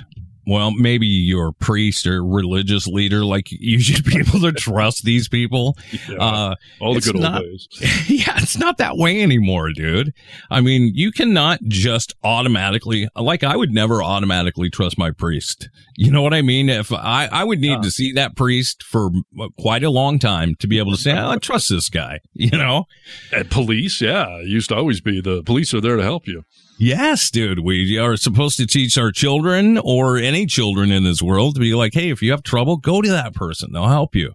[0.45, 3.23] well, maybe your priest or religious leader.
[3.25, 5.77] Like you should be able to trust these people.
[6.09, 7.67] Yeah, uh, all the it's good old not- days.
[8.07, 10.13] yeah, it's not that way anymore, dude.
[10.49, 15.69] I mean, you cannot just automatically, like, I would never automatically trust my priest.
[15.95, 16.69] You know what I mean?
[16.69, 19.11] If I, I would need to see that priest for
[19.59, 22.57] quite a long time to be able to say, oh, I trust this guy, you
[22.57, 22.85] know?
[23.31, 26.43] At police, yeah, it used to always be the police are there to help you.
[26.77, 27.59] Yes, dude.
[27.59, 31.73] We are supposed to teach our children or any children in this world to be
[31.73, 33.71] like, hey, if you have trouble, go to that person.
[33.71, 34.33] They'll help you.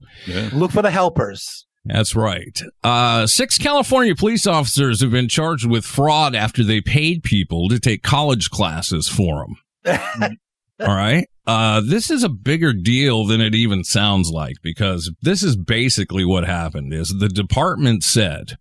[0.53, 1.66] Look for the helpers.
[1.85, 2.61] That's right.
[2.85, 7.79] Uh, six California police officers have been charged with fraud after they paid people to
[7.79, 9.46] take college classes for
[9.85, 10.38] them.
[10.81, 11.27] All right.
[11.46, 16.24] Uh, this is a bigger deal than it even sounds like because this is basically
[16.24, 18.59] what happened is the department said,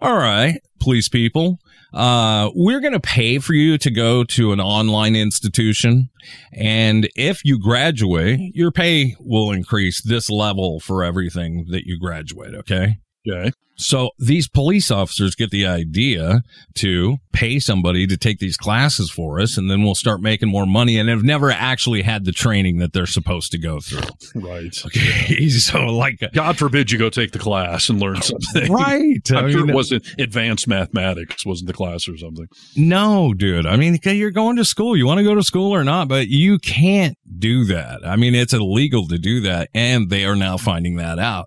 [0.00, 1.58] all right, police people,
[1.92, 6.10] uh, we're going to pay for you to go to an online institution.
[6.52, 12.54] And if you graduate, your pay will increase this level for everything that you graduate.
[12.54, 12.98] Okay.
[13.28, 13.52] Okay.
[13.80, 16.42] So these police officers get the idea
[16.76, 20.66] to pay somebody to take these classes for us, and then we'll start making more
[20.66, 24.02] money and have never actually had the training that they're supposed to go through.
[24.34, 24.76] Right.
[24.86, 25.48] Okay.
[25.48, 28.70] so like, God forbid you go take the class and learn something.
[28.70, 29.20] Right.
[29.30, 32.48] I'm I sure mean- it wasn't advanced mathematics, wasn't the class or something.
[32.76, 33.66] No, dude.
[33.66, 34.96] I mean, you're going to school.
[34.96, 38.00] You want to go to school or not, but you can't do that.
[38.04, 41.46] I mean, it's illegal to do that, and they are now finding that out.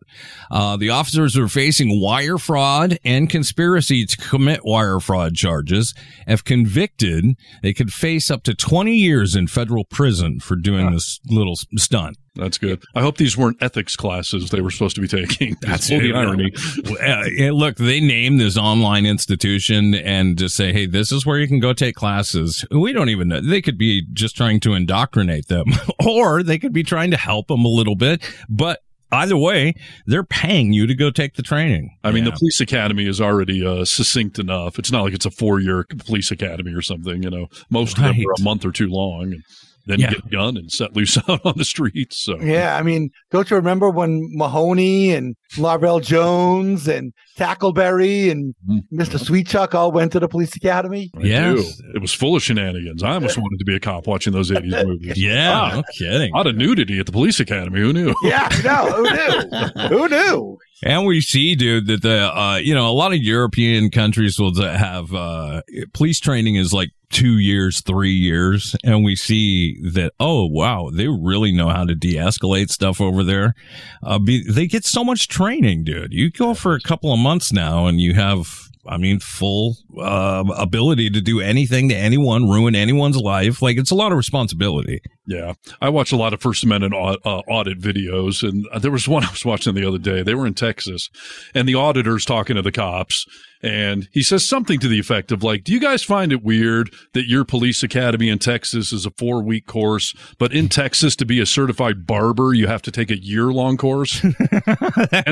[0.50, 5.94] Uh, the officers are facing wire fraud and conspiracy to commit wire fraud charges.
[6.26, 11.20] If convicted, they could face up to 20 years in federal prison for doing this
[11.28, 12.18] little stunt.
[12.36, 12.82] That's good.
[12.96, 15.56] I hope these weren't ethics classes they were supposed to be taking.
[15.62, 16.52] That's the irony.
[17.00, 21.48] Uh, look, they name this online institution and just say, "Hey, this is where you
[21.48, 23.40] can go take classes." We don't even know.
[23.40, 25.66] They could be just trying to indoctrinate them,
[26.04, 28.28] or they could be trying to help them a little bit.
[28.50, 28.80] But
[29.14, 31.96] either way, they're paying you to go take the training.
[32.04, 34.80] I mean, the police academy is already uh, succinct enough.
[34.80, 37.24] It's not like it's a four-year police academy or something.
[37.24, 39.42] You know, most of them are a month or two long,
[39.86, 40.10] then Yeah.
[40.12, 42.18] you get a gun and set loose out on the streets.
[42.24, 48.54] So Yeah, I mean, don't you remember when Mahoney and Larvell Jones and Tackleberry and
[48.94, 49.18] Mr.
[49.20, 51.12] Sweetchuck all went to the police academy?
[51.18, 51.64] I do.
[51.96, 53.04] It was full of shenanigans.
[53.04, 55.18] I almost wanted to be a cop watching those 80s movies.
[55.18, 56.32] Yeah, Ah, no kidding.
[56.34, 57.80] A lot of nudity at the police academy.
[57.80, 58.14] Who knew?
[58.24, 59.88] Yeah, no, who knew?
[59.90, 60.58] who knew?
[60.86, 64.54] And we see, dude, that the uh, you know a lot of European countries will
[64.62, 65.62] have uh,
[65.94, 71.08] police training is like two years, three years, and we see that oh wow, they
[71.08, 73.56] really know how to de-escalate stuff over there.
[74.02, 76.12] Uh, be, they get so much training, dude.
[76.12, 78.60] You go for a couple of months now, and you have.
[78.86, 83.62] I mean, full uh, ability to do anything to anyone, ruin anyone's life.
[83.62, 85.02] Like it's a lot of responsibility.
[85.26, 88.92] Yeah, I watch a lot of First Amendment au- uh, audit videos, and uh, there
[88.92, 90.22] was one I was watching the other day.
[90.22, 91.10] They were in Texas,
[91.56, 93.26] and the auditor's talking to the cops,
[93.62, 96.94] and he says something to the effect of like, "Do you guys find it weird
[97.14, 101.26] that your police academy in Texas is a four week course, but in Texas to
[101.26, 104.34] be a certified barber you have to take a year long course?" and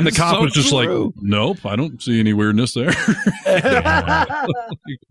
[0.06, 2.94] the cop so was just like, "Nope, I don't see any weirdness there."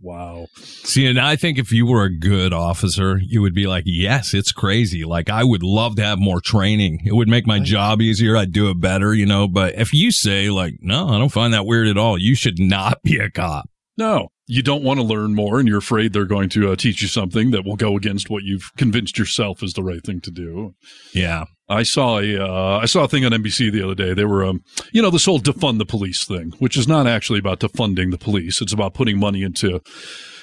[0.01, 0.47] wow.
[0.55, 4.33] See, and I think if you were a good officer, you would be like, yes,
[4.33, 4.70] it's crazy.
[5.07, 7.01] Like, I would love to have more training.
[7.05, 8.37] It would make my job easier.
[8.37, 9.47] I'd do it better, you know.
[9.47, 12.59] But if you say, like, no, I don't find that weird at all, you should
[12.59, 13.69] not be a cop.
[13.97, 17.01] No, you don't want to learn more, and you're afraid they're going to uh, teach
[17.01, 20.31] you something that will go against what you've convinced yourself is the right thing to
[20.31, 20.75] do.
[21.13, 21.45] Yeah.
[21.69, 24.13] I saw a uh, I saw a thing on NBC the other day.
[24.13, 27.39] They were, um, you know, this whole defund the police thing, which is not actually
[27.39, 28.61] about defunding the police.
[28.61, 29.79] It's about putting money into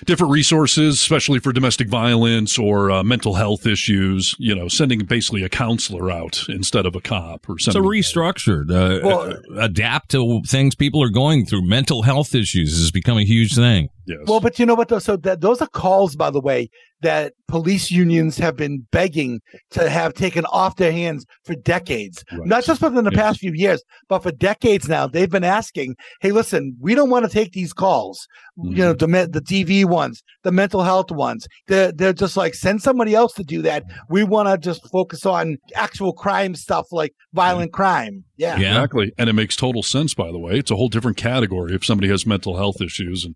[0.07, 4.35] different resources, especially for domestic violence or uh, mental health issues.
[4.39, 7.91] You know, sending basically a counselor out instead of a cop or It's a something.
[7.91, 11.67] restructured, uh, Well- uh, adapt to things people are going through.
[11.69, 13.91] Mental health issues has become a huge thing.
[14.07, 14.21] yes.
[14.27, 14.89] Well, but you know what?
[14.89, 16.71] Though, so that those are calls, by the way,
[17.03, 19.41] that police unions have been begging
[19.71, 22.25] to have taken off their hands for decades.
[22.33, 22.47] Right.
[22.47, 23.21] Not just within the Yes.
[23.21, 25.07] past few years, but for decades now.
[25.07, 28.27] They've been asking, "Hey, listen, we don't want to take these calls.
[28.63, 29.13] You know, Mm-hmm.
[29.13, 31.47] the the TV ones, the mental health ones.
[31.69, 33.85] They're they're just like send somebody else to do that.
[34.09, 38.25] We want to just focus on actual crime stuff like violent crime.
[38.39, 38.77] Yeah, Yeah.
[38.77, 39.13] Exactly.
[39.19, 40.59] And it makes total sense, by the way.
[40.59, 43.25] It's a whole different category if somebody has mental health issues.
[43.25, 43.35] And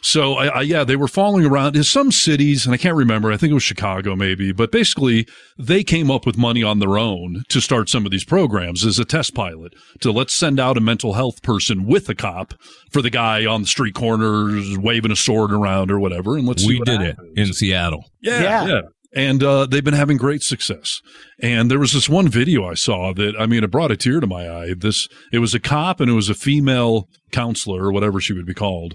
[0.00, 3.32] so, I, I, yeah, they were following around in some cities, and I can't remember.
[3.32, 4.52] I think it was Chicago, maybe.
[4.52, 5.26] But basically,
[5.58, 9.00] they came up with money on their own to start some of these programs as
[9.00, 12.54] a test pilot to let's send out a mental health person with a cop
[12.92, 16.36] for the guy on the street corners waving a sword around or whatever.
[16.36, 17.32] And let's see we did happens.
[17.36, 18.04] it in Seattle.
[18.20, 18.66] Yeah, Yeah.
[18.66, 18.80] yeah.
[19.14, 21.00] And uh, they've been having great success.
[21.40, 24.20] And there was this one video I saw that I mean, it brought a tear
[24.20, 24.74] to my eye.
[24.76, 28.46] This it was a cop and it was a female counselor or whatever she would
[28.46, 28.94] be called.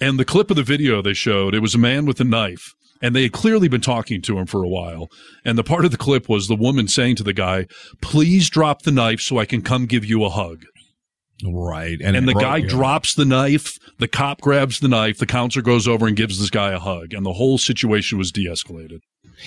[0.00, 2.74] And the clip of the video they showed, it was a man with a knife.
[3.00, 5.08] And they had clearly been talking to him for a while.
[5.44, 7.66] And the part of the clip was the woman saying to the guy,
[8.00, 10.64] Please drop the knife so I can come give you a hug.
[11.44, 11.98] Right.
[12.02, 12.68] And, it the broke guy you.
[12.68, 13.78] drops the knife.
[13.98, 15.18] The cop grabs the knife.
[15.18, 17.14] The counselor goes over and gives this guy a hug.
[17.14, 19.00] And the whole situation was de escalated.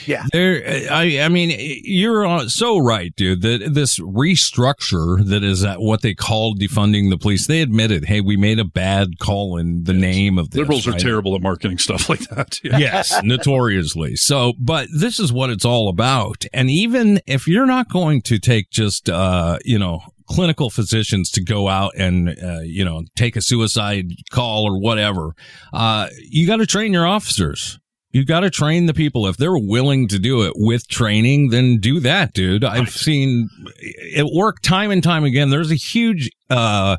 [0.06, 0.26] Yeah.
[0.32, 3.42] There, I, I mean, you're so right, dude.
[3.42, 7.48] That this restructure that is at what they called defunding the police.
[7.48, 10.60] They admitted, hey, we made a bad call in the name of this.
[10.60, 12.60] Liberals are terrible at marketing stuff like that.
[12.64, 12.78] Yeah.
[12.78, 14.16] yes, notoriously.
[14.16, 16.46] So, but this is what it's all about.
[16.54, 21.44] And even if you're not going to take just, uh, you know, clinical physicians to
[21.44, 25.34] go out and, uh, you know, take a suicide call or whatever,
[25.74, 27.80] uh, you got to train your officers.
[28.12, 29.26] You got to train the people.
[29.28, 32.64] If they're willing to do it with training, then do that, dude.
[32.64, 33.50] I've seen
[33.80, 35.50] it work time and time again.
[35.50, 36.98] There's a huge, uh,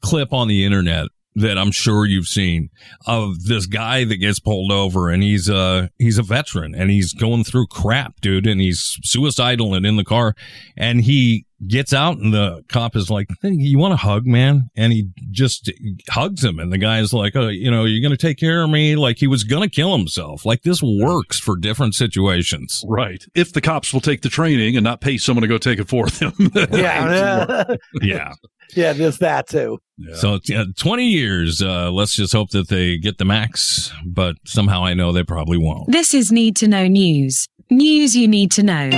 [0.00, 2.70] clip on the internet that I'm sure you've seen
[3.06, 7.12] of this guy that gets pulled over and he's uh he's a veteran and he's
[7.12, 10.34] going through crap, dude, and he's suicidal and in the car
[10.76, 14.68] and he gets out and the cop is like, hey, "You want a hug, man?"
[14.76, 15.70] And he just
[16.10, 18.70] hugs him and the guy's like, "Oh, you know, you're going to take care of
[18.70, 20.44] me?" Like he was going to kill himself.
[20.44, 22.84] Like this works for different situations.
[22.86, 23.24] Right.
[23.34, 25.88] If the cops will take the training and not pay someone to go take it
[25.88, 26.32] for them.
[26.72, 27.64] Yeah,
[28.02, 28.32] Yeah.
[28.74, 29.78] Yeah, there's that too.
[29.96, 30.16] Yeah.
[30.16, 31.62] So yeah, 20 years.
[31.62, 35.58] Uh, let's just hope that they get the max, but somehow I know they probably
[35.58, 35.90] won't.
[35.92, 37.46] This is Need to Know News.
[37.70, 38.90] News you need to know.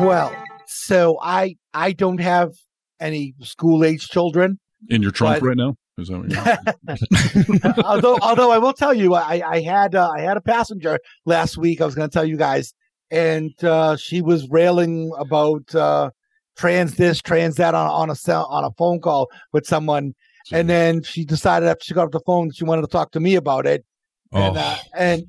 [0.00, 0.34] Well,
[0.66, 2.52] so I I don't have
[3.00, 4.58] any school age children.
[4.88, 5.76] In your trunk But- right now?
[5.96, 10.36] Is that what although although I will tell you, I I had uh, I had
[10.36, 11.80] a passenger last week.
[11.80, 12.74] I was going to tell you guys,
[13.14, 16.10] and uh, she was railing about uh,
[16.56, 20.14] trans this, trans that on on a cell on a phone call with someone,
[20.52, 23.20] and then she decided after she got off the phone she wanted to talk to
[23.20, 23.84] me about it,
[24.32, 24.60] and Oh.
[24.60, 25.22] uh, and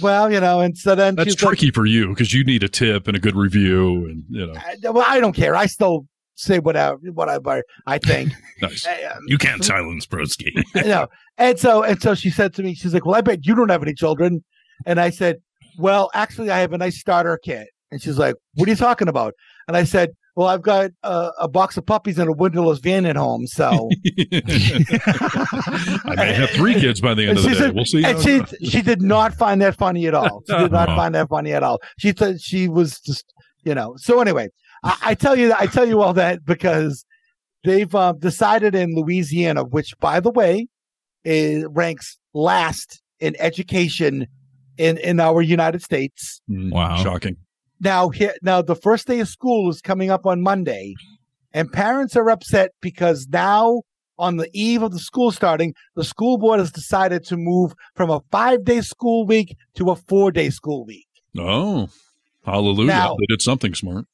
[0.00, 2.62] well, you know, and so then That's she's like, tricky for you because you need
[2.62, 5.56] a tip and a good review and, you know, I- well, I don't care.
[5.56, 6.06] I still
[6.36, 8.32] say whatever whatever I think.
[8.62, 8.86] nice.
[8.86, 10.52] Um, You can't silence Brewski.
[10.86, 13.54] know, and so and so she said to me, she's like, "Well, I bet you
[13.56, 14.44] don't have any children,"
[14.86, 15.36] and I said,
[15.78, 19.08] "Well, actually, I have a nice starter kit." And she's like, "What are you talking
[19.08, 19.34] about?"
[19.68, 23.06] And I said, "Well, I've got a, a box of puppies and a windowless van
[23.06, 23.88] at home, so."
[26.04, 27.54] I may have three kids by the end of the day.
[27.56, 28.04] said- We'll see.
[28.04, 30.42] and she she did not find that funny at all.
[30.48, 30.96] She did not Oh.
[30.96, 31.80] find that funny at all.
[31.98, 33.24] She said she was just
[33.64, 33.94] you know.
[33.96, 34.48] So anyway,
[34.84, 37.04] I, I tell you I tell you all that because
[37.64, 40.66] they've uh, decided in Louisiana, which by the way,
[41.24, 44.26] is ranks last in education
[44.86, 46.40] in in our United States.
[46.50, 46.96] Mm, Wow.
[47.02, 47.36] Shocking.
[47.80, 50.94] Now here now the first day of school is coming up on Monday,
[51.56, 53.82] and parents are upset because now
[54.18, 58.08] on the eve of the school starting, the school board has decided to move from
[58.10, 61.06] a five day school week to a four day school week.
[61.38, 61.88] Oh,
[62.44, 62.86] hallelujah.
[62.88, 64.04] Now- they did something smart.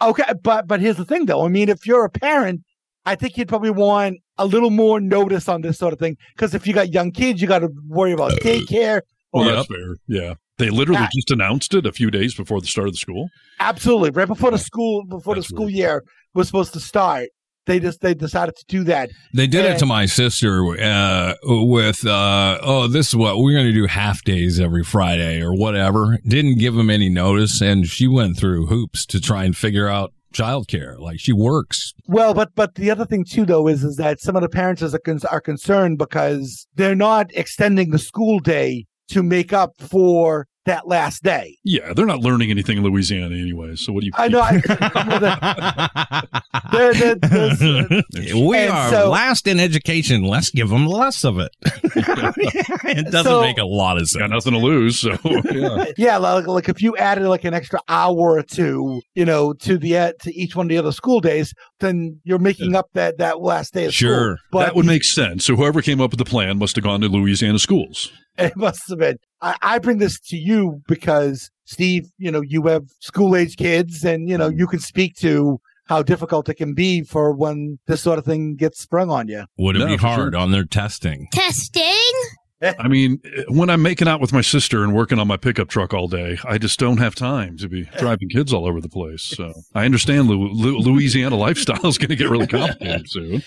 [0.00, 1.44] Okay, but but here's the thing though.
[1.44, 2.60] I mean, if you're a parent,
[3.04, 6.54] I think you'd probably want a little more notice on this sort of thing because
[6.54, 9.00] if you got young kids, you got to worry about daycare.
[9.32, 9.96] Well, or- that's fair.
[10.06, 10.34] Yeah.
[10.58, 11.08] They literally Yeah.
[11.14, 13.28] just announced it a few days before the start of the school.
[13.60, 16.02] Absolutely, right before the school before That's the school year
[16.34, 17.28] was supposed to start,
[17.66, 19.10] they just they decided to do that.
[19.34, 23.66] They did it to my sister uh, with, uh, oh, this is what we're going
[23.66, 26.18] to do half days every Friday or whatever.
[26.26, 27.60] Didn't give them any notice.
[27.60, 30.98] And she went through hoops to try and figure out childcare.
[30.98, 31.92] Like she works.
[32.06, 34.82] Well, but but the other thing too, though, is is that some of the parents
[34.82, 40.46] are, con- are concerned because they're not extending the school day to make up for
[40.66, 41.56] that last day.
[41.64, 43.74] Yeah, they're not learning anything in Louisiana anyway.
[43.76, 44.12] So what do you?
[44.16, 44.40] I know.
[44.42, 46.22] I,
[46.72, 48.02] there- there- there's, uh,
[48.46, 50.24] we are so- last in education.
[50.24, 51.50] Let's give them less of it.
[51.64, 54.20] it doesn't So- make a lot of sense.
[54.20, 54.98] Got nothing to lose.
[55.00, 55.16] So
[55.50, 55.86] yeah.
[55.96, 59.78] yeah, like, like if you added like an extra hour or two, you know, to
[59.78, 63.18] the uh, to each one of the other school days, then you're making up that
[63.18, 64.08] that last day of school.
[64.10, 65.44] Sure, But that would make sense.
[65.46, 68.12] So whoever came up with the plan must have gone to Louisiana schools.
[68.46, 69.16] It must have been.
[69.42, 74.04] I, I bring this to you because Steve, you know, you have school age kids,
[74.04, 78.00] and you know, you can speak to how difficult it can be for when this
[78.02, 79.44] sort of thing gets sprung on you.
[79.58, 80.40] Would it No, be hard sure.
[80.40, 81.28] on their testing?
[81.32, 82.12] Testing?
[82.60, 85.94] I mean, when I'm making out with my sister and working on my pickup truck
[85.94, 89.22] all day, I just don't have time to be driving kids all over the place.
[89.22, 93.42] So I understand Lu- Lu- Louisiana lifestyle is going to get really complicated soon.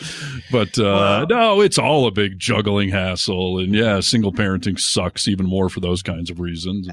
[0.51, 3.59] But uh, no, it's all a big juggling hassle.
[3.59, 6.87] And yeah, single parenting sucks even more for those kinds of reasons.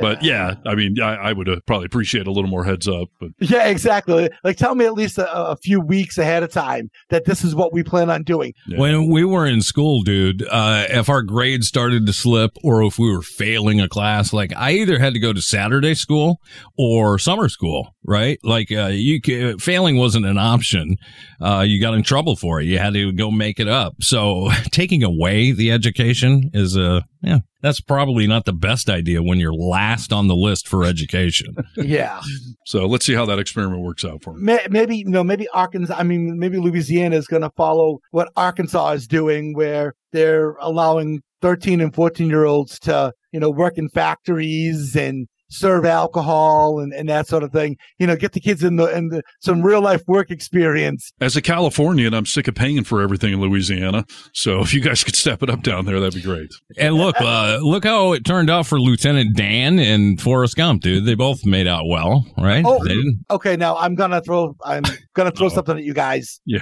[0.00, 3.08] But yeah, I mean, I, I would uh, probably appreciate a little more heads up.
[3.20, 4.30] But Yeah, exactly.
[4.44, 7.54] Like, tell me at least a, a few weeks ahead of time that this is
[7.54, 8.54] what we plan on doing.
[8.76, 13.00] When we were in school, dude, uh, if our grades started to slip or if
[13.00, 16.40] we were failing a class, like I either had to go to Saturday school
[16.78, 18.38] or summer school, right?
[18.42, 20.96] Like, uh, you ca- failing wasn't an option.
[21.40, 22.66] Uh, you got in trouble for it.
[22.66, 23.94] You had to go make it up.
[24.00, 29.38] So taking away the education is a, yeah, that's probably not the best idea when
[29.38, 31.54] you're last on the list for education.
[31.76, 32.20] Yeah.
[32.66, 34.58] so let's see how that experiment works out for me.
[34.70, 35.94] Maybe you know, maybe Arkansas.
[35.96, 41.20] I mean, maybe Louisiana is going to follow what Arkansas is doing, where they're allowing
[41.40, 46.92] thirteen and fourteen year olds to you know work in factories and serve alcohol and,
[46.92, 47.76] and that sort of thing.
[47.98, 51.12] You know, get the kids in the in the, some real life work experience.
[51.20, 54.04] As a Californian, I'm sick of paying for everything in Louisiana.
[54.32, 56.50] So if you guys could step it up down there, that'd be great.
[56.78, 61.04] And look, uh, look how it turned out for Lieutenant Dan and Forrest Gump, dude.
[61.04, 62.64] They both made out well, right?
[62.66, 62.84] Oh,
[63.30, 63.56] okay.
[63.56, 64.56] Now I'm gonna throw.
[64.64, 64.82] I'm
[65.14, 66.40] gonna throw something at you guys.
[66.46, 66.60] Yeah.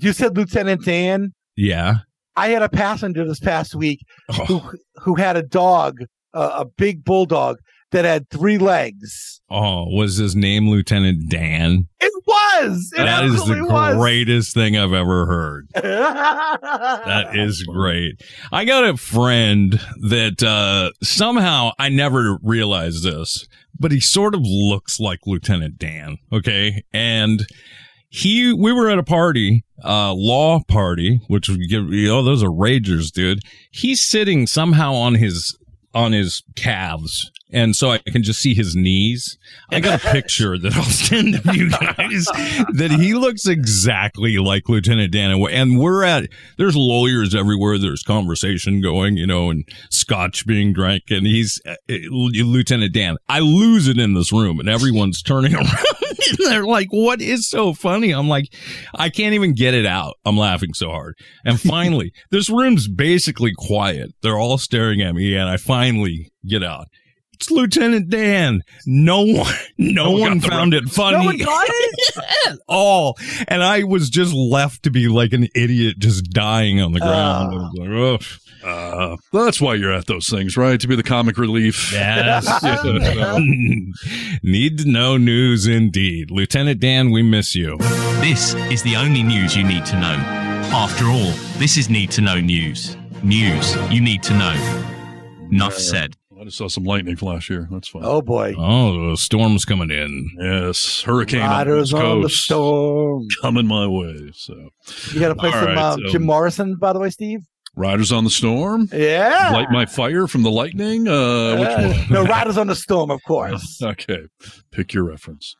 [0.00, 1.32] You said Lieutenant Dan.
[1.56, 1.94] yeah.
[2.38, 4.44] I had a passenger this past week Oh.
[4.44, 4.60] who
[4.96, 6.00] who had a dog,
[6.34, 7.56] uh, a big bulldog
[7.96, 9.40] that had three legs.
[9.50, 11.88] Oh, was his name Lieutenant Dan?
[12.00, 12.92] It was.
[12.94, 13.96] It That is the was.
[13.96, 15.68] greatest thing I've ever heard.
[15.74, 18.22] That is great.
[18.52, 23.46] I got a friend that uh, somehow I never realized this,
[23.78, 26.18] but he sort of looks like Lieutenant Dan.
[26.32, 27.46] Okay, and
[28.08, 32.42] he we were at a party, uh, law party, which would give you know those
[32.42, 33.40] are ragers, dude.
[33.70, 35.56] He's sitting somehow on his
[35.94, 37.30] on his calves.
[37.52, 39.38] And so I can just see his knees.
[39.70, 42.24] I got a picture that I'll send to you guys
[42.74, 45.30] that he looks exactly like Lieutenant Dan.
[45.30, 46.28] And we're- at,
[46.58, 47.78] there's lawyers everywhere.
[47.78, 51.04] There's conversation going, you know, and scotch being drank.
[51.10, 53.16] And he's uh, uh, Lieutenant Dan.
[53.28, 55.68] I lose it in this room and everyone's turning around.
[56.28, 58.10] and they're like, what is so funny?
[58.10, 58.46] I'm like,
[58.94, 60.14] I can't even get it out.
[60.24, 61.14] I'm laughing so hard.
[61.44, 64.10] And finally, this room's basically quiet.
[64.22, 66.88] They're all staring at me and I finally get out.
[67.36, 68.62] It's Lieutenant Dan.
[68.86, 72.16] No one, no No one one got found it funny No one got it?
[72.46, 73.18] at all.
[73.46, 77.54] And I was just left to be like an idiot, just dying on the ground.
[77.54, 78.18] I was like, oh.
[78.66, 80.80] Uh, that's why you're at those things, right?
[80.80, 81.92] To be the comic relief.
[81.92, 82.46] Yes.
[82.66, 83.38] Yeah.
[84.42, 86.30] Need to know news indeed.
[86.30, 87.76] Lieutenant Dan, we miss you.
[88.20, 90.16] This is the only news you need to know.
[90.72, 92.96] After all, this is Need to Know News.
[93.22, 95.48] News you need to know.
[95.50, 96.16] Enough said.
[96.46, 97.66] I just saw some lightning flash here.
[97.72, 98.02] That's fine.
[98.04, 98.54] Oh boy.
[98.56, 100.30] Oh, the storm's coming in.
[100.38, 103.26] Yes, hurricane on the Riders West on the Coast storm.
[103.42, 104.30] coming my way.
[104.32, 104.54] So,
[105.12, 107.40] You got to play All some right, uh, so- Jim Morrison, by the way, Steve.
[107.76, 108.88] Riders on the Storm.
[108.92, 109.50] Yeah.
[109.52, 111.06] Light my fire from the lightning.
[111.06, 112.06] Uh, which Uh, one?
[112.10, 113.80] no, Riders on the Storm, of course.
[113.82, 114.22] Okay,
[114.72, 115.54] pick your reference.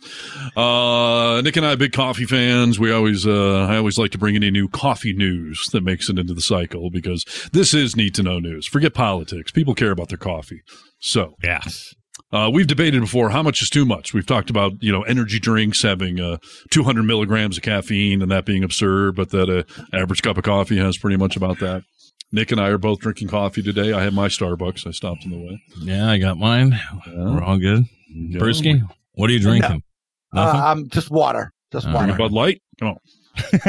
[0.57, 2.79] Uh, Nick and I, are big coffee fans.
[2.79, 6.19] We always, uh, I always like to bring any new coffee news that makes it
[6.19, 8.67] into the cycle because this is need to know news.
[8.67, 9.53] Forget politics.
[9.53, 10.63] People care about their coffee.
[11.01, 11.95] So, Yes.
[12.33, 14.15] uh, we've debated before how much is too much.
[14.15, 16.39] We've talked about you know energy drinks having uh,
[16.71, 19.65] 200 milligrams of caffeine and that being absurd, but that a
[19.97, 21.83] average cup of coffee has pretty much about that.
[22.33, 23.93] Nick and I are both drinking coffee today.
[23.93, 24.87] I had my Starbucks.
[24.87, 25.63] I stopped on the way.
[25.81, 26.79] Yeah, I got mine.
[27.07, 27.85] We're all good.
[28.11, 28.41] Yeah.
[28.41, 29.83] Brewski, what are you drinking?
[30.35, 31.53] Uh, I'm just water.
[31.73, 32.15] Just All water.
[32.15, 32.61] Bud Light.
[32.79, 32.97] Come on.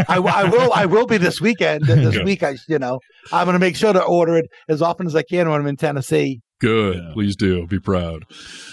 [0.07, 0.71] I, I will.
[0.73, 1.85] I will be this weekend.
[1.85, 2.25] This Good.
[2.25, 2.99] week, I you know
[3.31, 5.67] I'm going to make sure to order it as often as I can when I'm
[5.67, 6.41] in Tennessee.
[6.59, 7.13] Good.
[7.13, 7.67] Please do.
[7.67, 8.25] Be proud.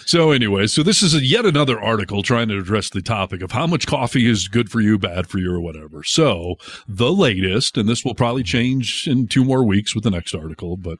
[0.06, 3.52] So anyway, so this is a, yet another article trying to address the topic of
[3.52, 6.02] how much coffee is good for you, bad for you, or whatever.
[6.02, 6.56] So
[6.88, 10.78] the latest, and this will probably change in two more weeks with the next article,
[10.78, 10.98] but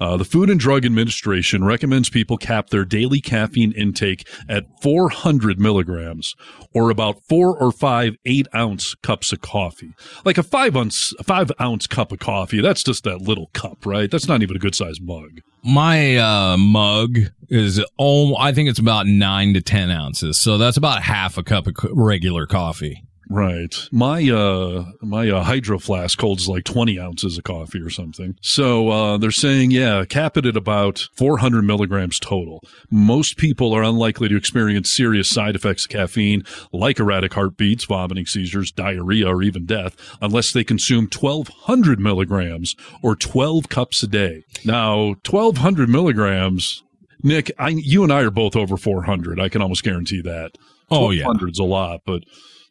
[0.00, 5.60] uh, the Food and Drug Administration recommends people cap their daily caffeine intake at 400
[5.60, 6.34] milligrams,
[6.74, 9.94] or about four or five eight ounce cups of coffee.
[10.24, 12.60] Like a five ounce five ounce cup of coffee.
[12.60, 14.10] That's just that little cup, right?
[14.10, 15.40] That's not even a good sized mug.
[15.66, 20.76] My uh, mug is oh, I think it's about nine to ten ounces, so that's
[20.76, 23.02] about half a cup of regular coffee.
[23.28, 23.74] Right.
[23.90, 28.36] My uh my uh, hydro flask holds like 20 ounces of coffee or something.
[28.40, 32.62] So uh they're saying yeah, cap it at about 400 milligrams total.
[32.88, 38.26] Most people are unlikely to experience serious side effects of caffeine like erratic heartbeats, vomiting,
[38.26, 44.44] seizures, diarrhea, or even death unless they consume 1200 milligrams or 12 cups a day.
[44.64, 46.84] Now 1200 milligrams.
[47.22, 49.40] Nick, I, you and I are both over 400.
[49.40, 50.52] I can almost guarantee that.
[50.90, 51.24] Oh, yeah.
[51.24, 52.22] 1200's a lot, but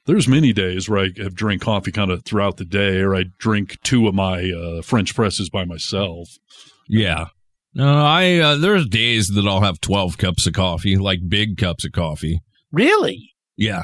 [0.05, 3.25] there's many days where I have drank coffee kind of throughout the day, or I
[3.37, 6.29] drink two of my uh, French presses by myself.
[6.87, 7.27] Yeah.
[7.73, 11.83] No, I uh, there's days that I'll have twelve cups of coffee, like big cups
[11.83, 12.39] of coffee.
[12.71, 13.33] Really?
[13.57, 13.83] Yeah.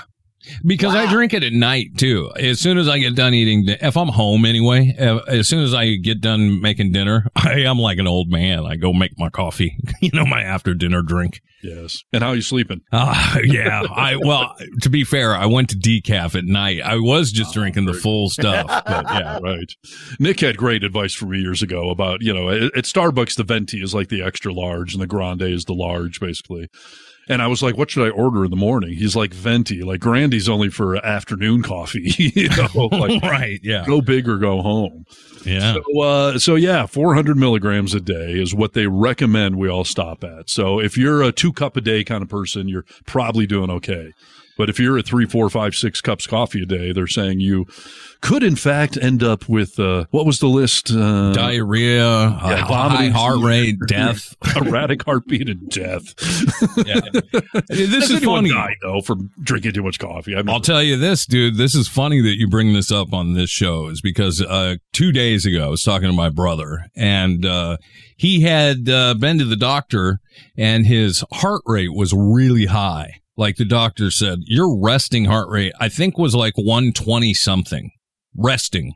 [0.66, 2.32] Because I drink it at night too.
[2.36, 5.74] As soon as I get done eating, if I'm home anyway, uh, as soon as
[5.74, 8.66] I get done making dinner, I am like an old man.
[8.66, 11.42] I go make my coffee, you know, my after dinner drink.
[11.64, 12.04] Yes.
[12.12, 12.82] And how are you sleeping?
[12.92, 13.84] Ah, yeah.
[13.84, 16.82] I well, to be fair, I went to decaf at night.
[16.82, 19.40] I was just drinking the full stuff, but yeah.
[19.42, 19.72] right.
[20.20, 23.44] Nick had great advice for me years ago about, you know, at, at Starbucks, the
[23.44, 26.70] venti is like the extra large and the grande is the large, basically.
[27.30, 28.94] And I was like, what should I order in the morning?
[28.94, 29.84] He's like, venti.
[29.84, 32.14] Like, grandy's only for afternoon coffee.
[32.18, 33.60] you know, like, right.
[33.64, 33.86] Yeah.
[33.86, 35.06] go big or go home.
[35.46, 35.76] Yeah.
[35.76, 40.24] So, uh, so yeah, 400 milligrams a day is what they recommend we all stop
[40.24, 40.50] at.
[40.50, 44.14] So if you're a two cup a day kind of person, you're probably doing okay.
[44.62, 47.66] But if you're at three, four, five, six cups coffee a day, they're saying you
[48.22, 50.92] could in fact end up with uh, what was the list?
[50.92, 54.36] Uh, Diarrhea, high vomiting, heart rate, death.
[54.56, 56.14] erratic heartbeat, and death.
[57.70, 58.50] This Has is funny.
[58.52, 60.36] died, though from drinking too much coffee.
[60.36, 61.56] I mean, I'll tell you this, dude.
[61.56, 65.12] This is funny that you bring this up on this show, is because uh, two
[65.12, 67.78] days ago I was talking to my brother, and uh,
[68.16, 70.20] he had uh, been to the doctor,
[70.56, 73.21] and his heart rate was really high.
[73.42, 77.90] Like the doctor said, your resting heart rate, I think, was like 120 something,
[78.38, 78.94] resting.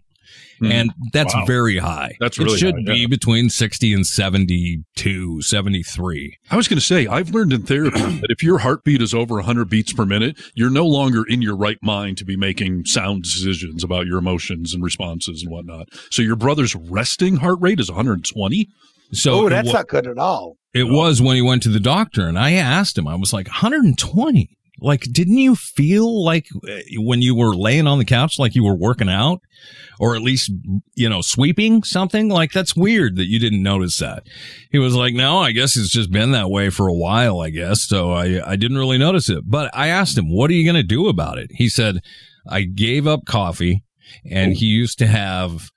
[0.59, 0.71] Hmm.
[0.71, 1.45] And that's Wow.
[1.47, 2.15] very high.
[2.19, 3.07] That's it should high, be yeah.
[3.07, 6.37] between 60 and 72, 73.
[6.51, 9.33] I was going to say, I've learned in therapy that if your heartbeat is over
[9.33, 13.23] 100 beats per minute, you're no longer in your right mind to be making sound
[13.23, 15.89] decisions about your emotions and responses and whatnot.
[16.11, 18.69] So your brother's resting heart rate is 120.
[19.11, 20.57] So oh, that's wha- not good at all.
[20.73, 23.07] It was when he went to the doctor, and I asked him.
[23.07, 24.57] I was like, 120.
[24.81, 28.63] Like, didn't you feel like uh, when you were laying on the couch, like you
[28.63, 29.41] were working out,
[29.99, 30.51] or at least
[30.95, 32.27] you know sweeping something?
[32.27, 34.27] Like that's weird that you didn't notice that.
[34.71, 37.39] He was like, no, I guess it's just been that way for a while.
[37.39, 38.11] I guess so.
[38.11, 40.83] I I didn't really notice it, but I asked him, what are you going to
[40.83, 41.51] do about it?
[41.53, 42.01] He said,
[42.45, 43.85] I gave up coffee,
[44.29, 45.69] and he used to have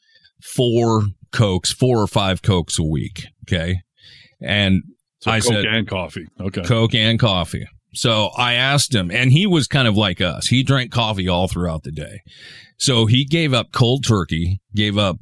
[0.42, 3.26] four cokes, four or five cokes a week.
[3.48, 3.80] Okay.
[4.40, 4.82] And
[5.20, 6.26] So I Coke said, and coffee.
[6.40, 6.62] Okay.
[6.62, 7.66] Coke and coffee.
[7.94, 10.46] So I asked him, and he was kind of like us.
[10.46, 12.20] He drank coffee all throughout the day.
[12.76, 15.16] So he gave up cold turkey, gave up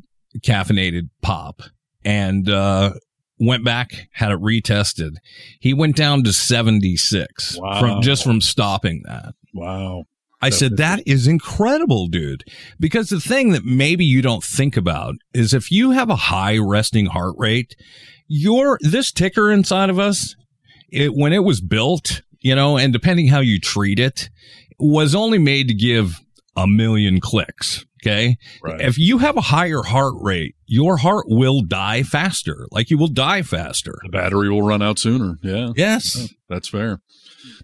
[0.44, 1.62] caffeinated pop,
[2.04, 2.94] and uh,
[3.38, 5.12] went back, had it retested.
[5.60, 7.80] He went down to 76 Wow.
[7.80, 9.34] from just from stopping that.
[9.54, 10.04] Wow.
[10.46, 12.44] I said, that is incredible, dude.
[12.78, 16.58] Because the thing that maybe you don't think about is if you have a high
[16.58, 17.76] resting heart rate,
[18.28, 20.34] your, this ticker inside of us,
[20.90, 24.30] it, when it was built, you know, and depending how you treat it,
[24.78, 26.20] was only made to give
[26.56, 27.84] a million clicks.
[28.02, 28.36] Okay.
[28.62, 28.80] Right.
[28.80, 32.68] If you have a higher heart rate, your heart will die faster.
[32.70, 33.98] Like you will die faster.
[34.04, 35.36] The battery will run out sooner.
[35.42, 35.70] Yeah.
[35.74, 36.28] Yes.
[36.48, 37.00] That's fair.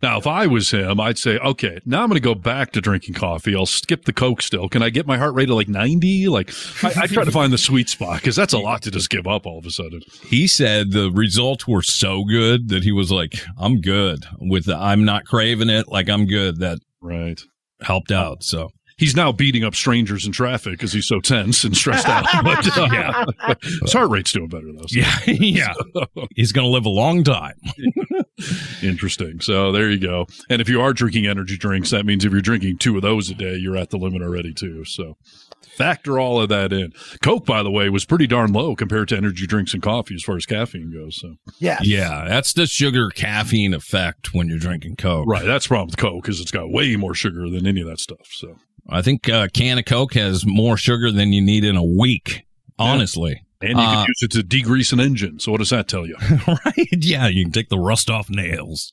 [0.03, 2.81] Now, if I was him, I'd say, okay, now I'm going to go back to
[2.81, 3.55] drinking coffee.
[3.55, 4.69] I'll skip the Coke still.
[4.69, 6.29] Can I get my heart rate to like 90?
[6.29, 6.51] Like,
[6.83, 9.27] I, I try to find the sweet spot because that's a lot to just give
[9.27, 10.01] up all of a sudden.
[10.27, 14.77] he said the results were so good that he was like, I'm good with the,
[14.77, 15.89] I'm not craving it.
[15.89, 16.59] Like I'm good.
[16.61, 17.41] That Right.
[17.81, 18.43] helped out.
[18.45, 18.71] So
[19.03, 22.25] He's now beating up strangers in traffic because he's so tense and stressed out.
[22.45, 23.55] But uh, Yeah.
[23.83, 24.87] his heart rate's doing better though.
[24.87, 25.75] so- Yeah, yeah.
[26.37, 27.55] He's going to live a long time.
[28.83, 29.41] Interesting.
[29.41, 30.27] So there you go.
[30.49, 33.31] And if you are drinking energy drinks, that means if you're drinking two of those
[33.31, 34.85] a day, you're at the limit already too.
[34.85, 35.17] So
[35.77, 36.93] factor all of that in.
[37.23, 40.23] Coke, by the way, was pretty darn low compared to energy drinks and coffee as
[40.23, 41.19] far as caffeine goes.
[41.21, 41.79] So Yeah.
[41.83, 45.27] Yeah, that's the sugar caffeine effect when you're drinking Coke.
[45.29, 47.87] right, that's the problem with Coke because it's got way more sugar than any of
[47.89, 48.27] that stuff.
[48.33, 48.57] So
[48.89, 52.45] I think a can of Coke has more sugar than you need in a week,
[52.79, 53.43] honestly.
[53.61, 55.39] and you Uh, can use it to degrease an engine.
[55.39, 56.17] So what does that tell you?
[56.49, 56.89] right?
[56.93, 58.91] Yeah, you can take the rust off nails.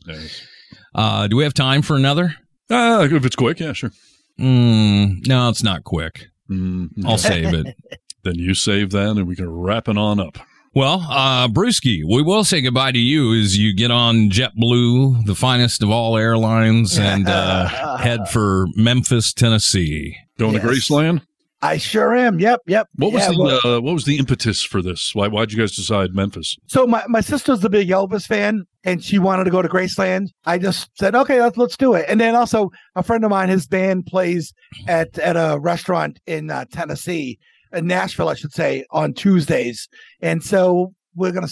[0.94, 2.36] Uh, do we have time for another?
[2.70, 3.92] Uh, if it's quick, yeah, sure.
[4.40, 6.28] Mm, no, it's not quick.
[6.50, 7.76] Mm, I'll save it.
[8.24, 10.38] Then you save that, and we can wrap it on up.
[10.76, 15.34] Well, uh, Brewski, we will say goodbye to you as you get on JetBlue, the
[15.36, 20.16] finest of all airlines, and uh, head for Memphis, Tennessee.
[20.38, 20.62] Going Yes.
[20.62, 21.22] to Graceland.
[21.62, 22.40] I sure am.
[22.40, 22.88] Yep, yep.
[22.96, 25.14] What was Yeah, the well- uh, what was the impetus for this?
[25.14, 26.56] Why why'd you guys decide Memphis?
[26.68, 30.28] So my, my sister's a big Elvis fan and she wanted to go to Graceland.
[30.46, 32.06] I just said, okay, let's let's do it.
[32.08, 34.54] And then also a friend of mine, his band plays
[34.88, 37.40] at at a restaurant in uh, Tennessee,
[37.74, 39.88] in Nashville, I should say, on Tuesdays.
[40.22, 41.48] And so we're gonna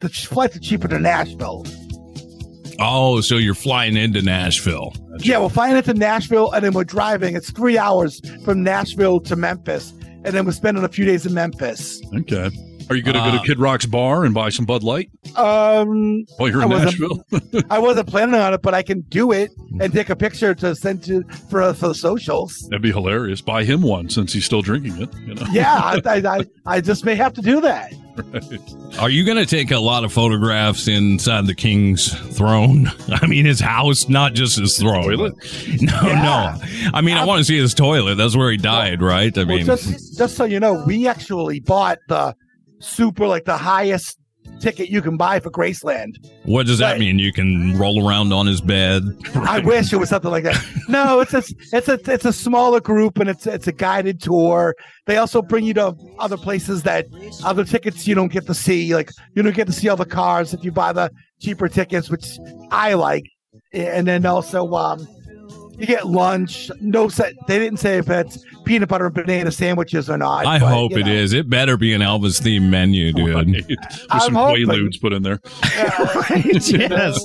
[0.00, 1.66] the flights are cheaper to Nashville.
[2.78, 4.92] Oh, so you're flying into Nashville.
[5.18, 7.36] Yeah, we're flying into Nashville and then we're driving.
[7.36, 9.92] It's three hours from Nashville to Memphis,
[10.24, 12.00] and then we're spending a few days in Memphis.
[12.14, 12.50] Okay.
[12.90, 15.10] Are you going to go Uh, to Kid Rock's bar and buy some Bud Light
[15.36, 17.62] Um, while you're I in wasn't- Nashville?
[17.70, 20.74] I wasn't planning on it, but I can do it and take a picture to
[20.74, 22.56] send to for for the socials.
[22.70, 23.40] That'd be hilarious.
[23.40, 25.08] Buy him one since he's still drinking it.
[25.26, 25.46] You know.
[25.50, 27.92] Yeah, I, I, I, I just may have to do that.
[28.98, 32.88] Are you going to take a lot of photographs inside the king's throne?
[33.08, 35.04] I mean, his house, not just his throne.
[35.04, 35.32] Toilet?
[35.80, 36.54] No, no.
[36.92, 38.16] I mean, I want to see his toilet.
[38.16, 39.36] That's where he died, right?
[39.36, 42.36] I Well, mean, just just so you know, we actually bought the
[42.82, 44.18] super like the highest
[44.60, 46.16] ticket you can buy for Graceland.
[46.44, 47.18] what does that mean?
[47.18, 49.02] You can roll around on his bed?
[49.34, 50.64] I wish it was something like that.
[50.88, 54.74] No, it's a it's a it's a smaller group and it's it's a guided tour.
[55.06, 57.06] They also bring you to other places that
[57.44, 58.94] other tickets you don't get to see.
[58.94, 61.10] Like you don't get to see all the cars if you buy the
[61.40, 62.38] cheaper tickets, which
[62.70, 63.24] I like.
[63.72, 65.06] And then also um
[65.82, 66.70] you get lunch.
[66.80, 67.34] No set.
[67.48, 70.46] They didn't say if it's peanut butter and banana sandwiches or not.
[70.46, 71.12] I but, hope you it know.
[71.12, 71.32] is.
[71.32, 73.34] It better be an Elvis themed menu, dude.
[73.68, 73.78] With
[74.10, 74.66] I'm some hoping.
[74.66, 75.40] Quaaludes put in there.
[75.74, 76.68] Yeah, right?
[76.68, 77.18] yes.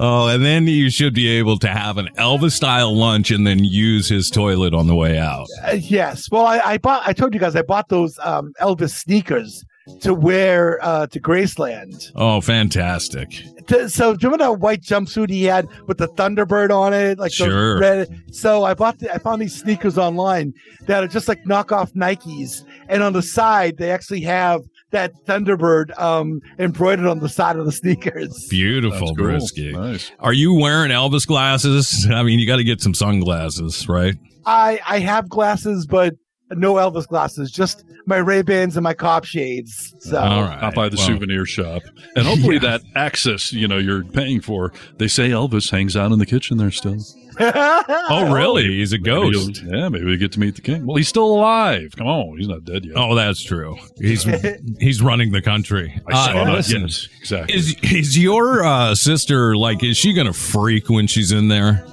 [0.00, 3.64] Oh, and then you should be able to have an Elvis style lunch and then
[3.64, 5.46] use his toilet on the way out.
[5.64, 6.28] Uh, yes.
[6.30, 7.06] Well, I, I bought.
[7.06, 9.64] I told you guys I bought those um, Elvis sneakers
[10.00, 12.12] to wear uh, to Graceland.
[12.14, 13.42] Oh, fantastic.
[13.68, 17.18] To, so do you remember that white jumpsuit he had with the Thunderbird on it?
[17.18, 17.78] Like those Sure.
[17.80, 18.22] red.
[18.32, 18.98] So I bought.
[18.98, 20.54] The, I found these sneakers online
[20.86, 25.98] that are just like knockoff Nikes, and on the side they actually have that Thunderbird
[26.00, 28.46] um, embroidered on the side of the sneakers.
[28.48, 29.26] Beautiful, cool.
[29.26, 29.72] Brewski.
[29.72, 30.10] Nice.
[30.20, 32.06] Are you wearing Elvis glasses?
[32.10, 34.14] I mean, you got to get some sunglasses, right?
[34.46, 36.14] I I have glasses, but
[36.50, 37.50] no Elvis glasses.
[37.50, 39.94] Just my Ray Bans and my cop shades.
[40.00, 40.18] So.
[40.18, 40.62] All right.
[40.62, 41.82] Out by the Well, souvenir shop.
[42.16, 42.60] And hopefully Yeah.
[42.78, 44.72] that access, you know, you're paying for.
[44.98, 46.96] They say Elvis hangs out in the kitchen there still.
[47.40, 48.64] Oh, really?
[48.66, 49.60] He's a ghost.
[49.62, 50.84] you'll- yeah, maybe we get to meet the king.
[50.86, 51.92] Well, he's still alive.
[51.96, 52.96] Come on, he's not dead yet.
[52.96, 53.76] Oh, that's true.
[54.00, 54.24] He's
[54.80, 56.00] he's running the country.
[56.08, 56.52] I saw Uh, that.
[56.54, 57.54] listen, Yes, exactly.
[57.56, 59.84] Is is your uh, sister like?
[59.84, 61.84] Is she gonna freak when she's in there,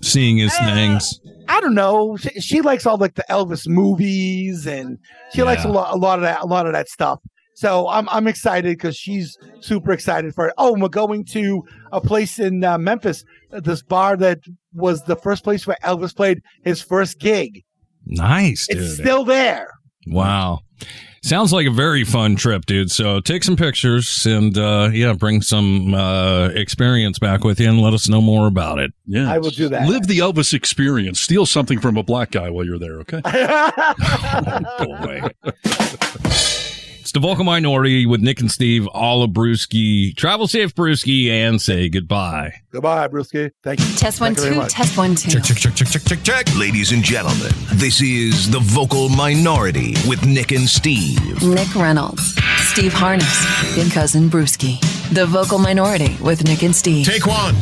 [0.00, 1.20] seeing his things?
[1.52, 2.16] I don't know.
[2.16, 4.98] She, she likes all like the Elvis movies, and
[5.34, 7.20] she likes a lot, a lot of that, a lot of that stuff.
[7.54, 10.54] So I'm I'm excited because she's super excited for it.
[10.56, 13.22] Oh, we're going to a place in uh, Memphis,
[13.52, 14.38] uh, this bar that
[14.72, 17.62] was the first place where Elvis played his first gig.
[18.06, 18.78] Nice, dude.
[18.78, 19.68] It's still there.
[20.06, 20.60] wow.
[21.24, 22.90] Sounds like a very fun trip, dude.
[22.90, 27.80] So take some pictures and uh, yeah, bring some uh, experience back with you and
[27.80, 28.92] let us know more about it.
[29.06, 29.88] Yeah, I will do that.
[29.88, 31.20] Live the Elvis experience.
[31.20, 32.98] Steal something from a black guy while you're there.
[33.00, 33.20] Okay.
[34.84, 35.22] Boy.
[37.02, 40.16] It's the vocal minority with Nick and Steve, all of Brewski.
[40.16, 42.52] Travel safe, Brewski, and say goodbye.
[42.70, 43.50] Goodbye, Brewski.
[43.64, 43.86] Thank you.
[43.96, 45.28] Test one, Thank two, test one, two.
[45.28, 46.56] Check, check, check, check, check, check.
[46.56, 51.42] Ladies and gentlemen, this is the vocal minority with Nick and Steve.
[51.42, 52.36] Nick Reynolds,
[52.70, 54.78] Steve Harness, and Cousin Brewski.
[55.12, 57.04] The vocal minority with Nick and Steve.
[57.04, 57.56] Take one.